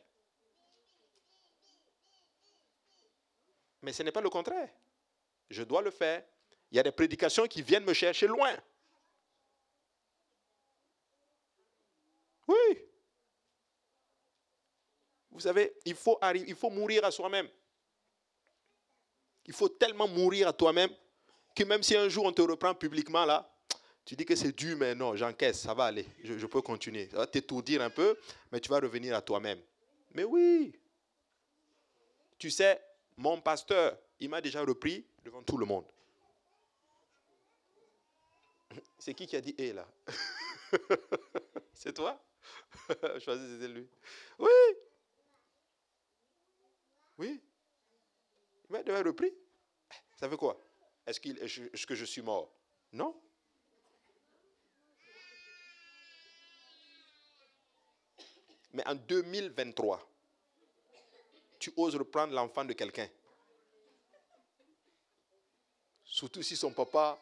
[3.82, 4.70] Mais ce n'est pas le contraire.
[5.50, 6.26] Je dois le faire.
[6.72, 8.56] Il y a des prédications qui viennent me chercher loin.
[12.48, 12.80] Oui.
[15.32, 17.50] Vous savez, il faut, arriver, il faut mourir à soi-même.
[19.46, 20.90] Il faut tellement mourir à toi-même
[21.56, 23.53] que même si un jour on te reprend publiquement là,
[24.06, 27.08] tu dis que c'est dur, mais non, j'encaisse, ça va aller, je, peux continuer.
[27.10, 28.18] Ça va t'étourdir un peu,
[28.52, 29.60] mais tu vas revenir à toi-même.
[30.14, 30.74] Mais oui,
[32.38, 32.82] tu sais,
[33.16, 35.86] mon pasteur, il m'a déjà repris devant tout le monde.
[39.00, 39.88] C'est qui qui a dit hé là?
[41.74, 42.22] C'est toi?
[42.90, 43.88] Je pensais que c'était lui.
[44.40, 44.50] Oui.
[47.18, 47.42] Oui.
[48.70, 49.32] Il m'a déjà repris.
[50.16, 50.60] Ça fait quoi?
[51.06, 52.50] Est-ce est que je suis mort?
[52.92, 53.16] Non.
[58.74, 60.10] Mais en 2023,
[61.60, 63.08] tu oses reprendre l'enfant de quelqu'un.
[66.04, 67.20] Surtout si son papa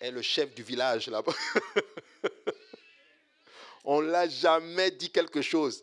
[0.00, 1.34] est le chef du village là-bas.
[3.84, 5.82] On ne l'a jamais dit quelque chose.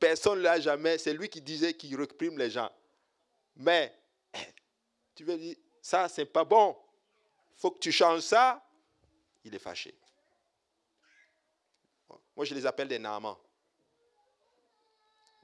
[0.00, 0.96] Personne ne l'a jamais.
[0.96, 2.70] C'est lui qui disait qu'il reprime les gens.
[3.56, 3.94] Mais,
[5.14, 6.76] tu veux dire, ça, c'est pas bon.
[7.56, 8.64] Faut que tu changes ça.
[9.44, 9.94] Il est fâché.
[12.34, 13.38] Moi, je les appelle des namans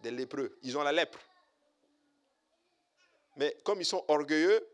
[0.05, 0.59] des lépreux.
[0.62, 1.18] Ils ont la lèpre.
[3.36, 4.64] Mais comme ils sont orgueilleux,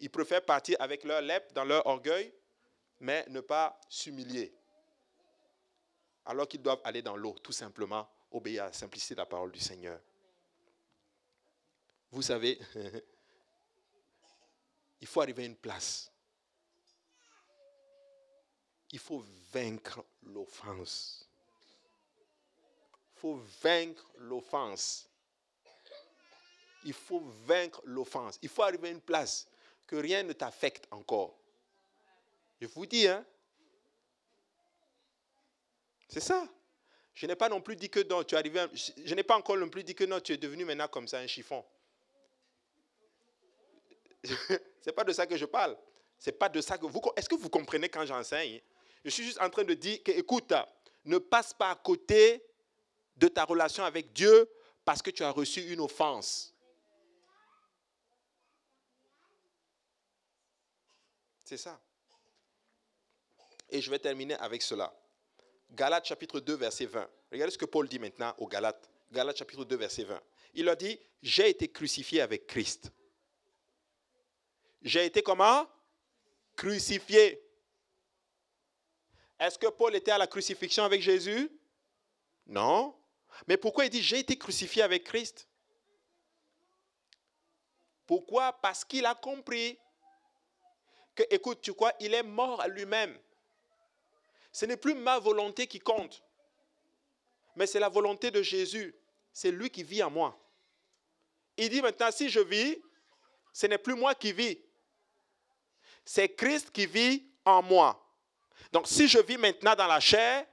[0.00, 2.32] ils préfèrent partir avec leur lèpre dans leur orgueil,
[3.00, 4.52] mais ne pas s'humilier.
[6.24, 9.52] Alors qu'ils doivent aller dans l'eau, tout simplement, obéir à la simplicité de la parole
[9.52, 10.00] du Seigneur.
[12.10, 12.58] Vous savez,
[15.00, 16.10] il faut arriver à une place.
[18.90, 21.27] Il faut vaincre l'offense
[23.20, 25.08] faut vaincre l'offense.
[26.84, 28.38] Il faut vaincre l'offense.
[28.42, 29.46] Il faut arriver à une place
[29.86, 31.36] que rien ne t'affecte encore.
[32.60, 33.24] Je vous dis, hein.
[36.08, 36.48] C'est ça.
[37.14, 39.56] Je n'ai pas non plus dit que non, tu es arrivé, je n'ai pas encore
[39.56, 41.64] non plus dit que non, tu es devenu maintenant comme ça un chiffon.
[44.80, 45.76] C'est pas de ça que je parle.
[46.18, 47.00] C'est pas de ça que vous.
[47.16, 48.60] Est-ce que vous comprenez quand j'enseigne?
[49.04, 50.52] Je suis juste en train de dire que, écoute,
[51.04, 52.47] ne passe pas à côté
[53.18, 54.48] de ta relation avec Dieu
[54.84, 56.54] parce que tu as reçu une offense.
[61.44, 61.80] C'est ça.
[63.70, 64.94] Et je vais terminer avec cela.
[65.70, 67.08] Galates chapitre 2, verset 20.
[67.30, 68.88] Regardez ce que Paul dit maintenant aux Galates.
[69.10, 70.20] Galates chapitre 2, verset 20.
[70.54, 72.90] Il leur dit, j'ai été crucifié avec Christ.
[74.80, 75.66] J'ai été comment?
[76.56, 77.42] Crucifié.
[79.38, 81.50] Est-ce que Paul était à la crucifixion avec Jésus?
[82.46, 82.97] Non.
[83.46, 85.48] Mais pourquoi il dit j'ai été crucifié avec Christ?
[88.06, 88.52] Pourquoi?
[88.54, 89.78] Parce qu'il a compris
[91.14, 93.18] que, écoute, tu crois, il est mort à lui-même.
[94.50, 96.22] Ce n'est plus ma volonté qui compte,
[97.54, 98.94] mais c'est la volonté de Jésus.
[99.32, 100.38] C'est lui qui vit en moi.
[101.56, 102.78] Il dit maintenant, si je vis,
[103.52, 104.58] ce n'est plus moi qui vis.
[106.04, 108.02] C'est Christ qui vit en moi.
[108.72, 110.46] Donc si je vis maintenant dans la chair,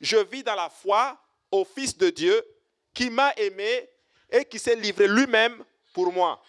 [0.00, 1.20] je vis dans la foi
[1.50, 2.44] au Fils de Dieu
[2.94, 3.88] qui m'a aimé
[4.30, 6.42] et qui s'est livré lui-même pour moi.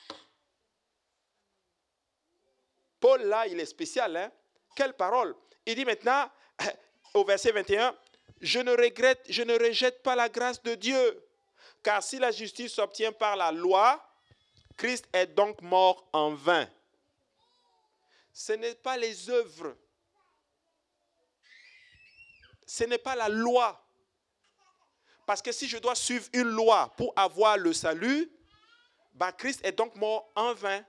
[2.99, 4.15] Paul, là, il est spécial.
[4.15, 4.31] Hein?
[4.75, 5.35] Quelle parole
[5.65, 6.29] Il dit maintenant,
[7.13, 7.95] au verset 21,
[8.39, 11.23] je ne regrette, je ne rejette pas la grâce de Dieu.
[11.83, 14.03] Car si la justice s'obtient par la loi,
[14.77, 16.67] Christ est donc mort en vain.
[18.33, 19.75] Ce n'est pas les œuvres.
[22.65, 23.83] Ce n'est pas la loi.
[25.25, 28.29] Parce que si je dois suivre une loi pour avoir le salut,
[29.13, 30.83] bah Christ est donc mort en vain.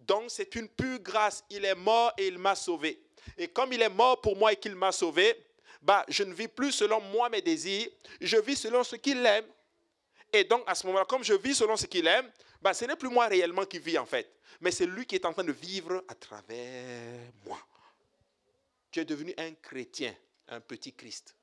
[0.00, 1.44] Donc c'est une pure grâce.
[1.50, 3.02] Il est mort et il m'a sauvé.
[3.36, 5.36] Et comme il est mort pour moi et qu'il m'a sauvé,
[5.82, 7.88] bah, je ne vis plus selon moi mes désirs,
[8.20, 9.46] je vis selon ce qu'il aime.
[10.32, 12.30] Et donc, à ce moment-là, comme je vis selon ce qu'il aime,
[12.60, 14.30] bah, ce n'est plus moi réellement qui vis en fait,
[14.60, 17.58] mais c'est lui qui est en train de vivre à travers moi.
[18.90, 20.14] Tu es devenu un chrétien,
[20.48, 21.34] un petit Christ.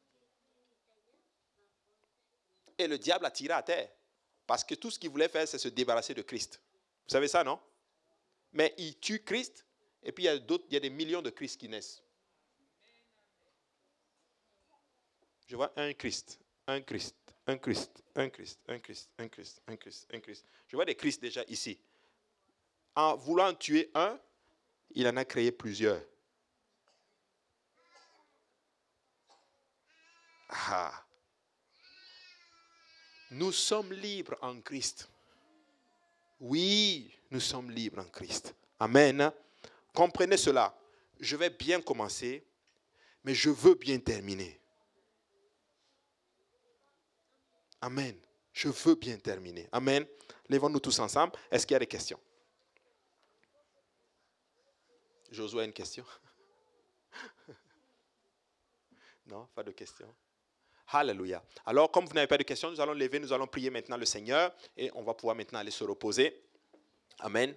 [2.77, 3.89] Et le diable a tiré à terre,
[4.45, 6.61] parce que tout ce qu'il voulait faire, c'est se débarrasser de Christ.
[7.05, 7.59] Vous savez ça, non?
[8.53, 9.65] Mais il tue Christ,
[10.03, 12.01] et puis il y a d'autres, il y a des millions de Christ qui naissent.
[15.47, 17.15] Je vois un Christ, un Christ,
[17.47, 20.45] un Christ, un Christ, un Christ, un Christ, un Christ, un Christ.
[20.67, 21.79] Je vois des Christ déjà ici.
[22.95, 24.19] En voulant tuer un,
[24.91, 26.01] il en a créé plusieurs.
[30.49, 31.06] Ah.
[33.31, 35.09] Nous sommes libres en Christ.
[36.39, 38.55] Oui, nous sommes libres en Christ.
[38.79, 39.31] Amen.
[39.93, 40.77] Comprenez cela.
[41.19, 42.45] Je vais bien commencer,
[43.23, 44.59] mais je veux bien terminer.
[47.81, 48.17] Amen.
[48.53, 49.67] Je veux bien terminer.
[49.71, 50.05] Amen.
[50.49, 51.33] Lèvons-nous tous ensemble.
[51.51, 52.19] Est-ce qu'il y a des questions?
[55.31, 56.05] Josué a une question?
[59.27, 60.15] Non, pas de questions.
[60.89, 61.43] Alléluia.
[61.65, 64.05] Alors, comme vous n'avez pas de questions, nous allons lever, nous allons prier maintenant le
[64.05, 66.41] Seigneur et on va pouvoir maintenant aller se reposer.
[67.19, 67.53] Amen.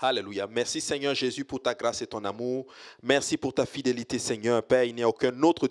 [0.00, 0.48] Alléluia.
[0.48, 2.66] Merci Seigneur Jésus pour ta grâce et ton amour.
[3.00, 4.60] Merci pour ta fidélité Seigneur.
[4.64, 5.68] Père, il n'y a aucun autre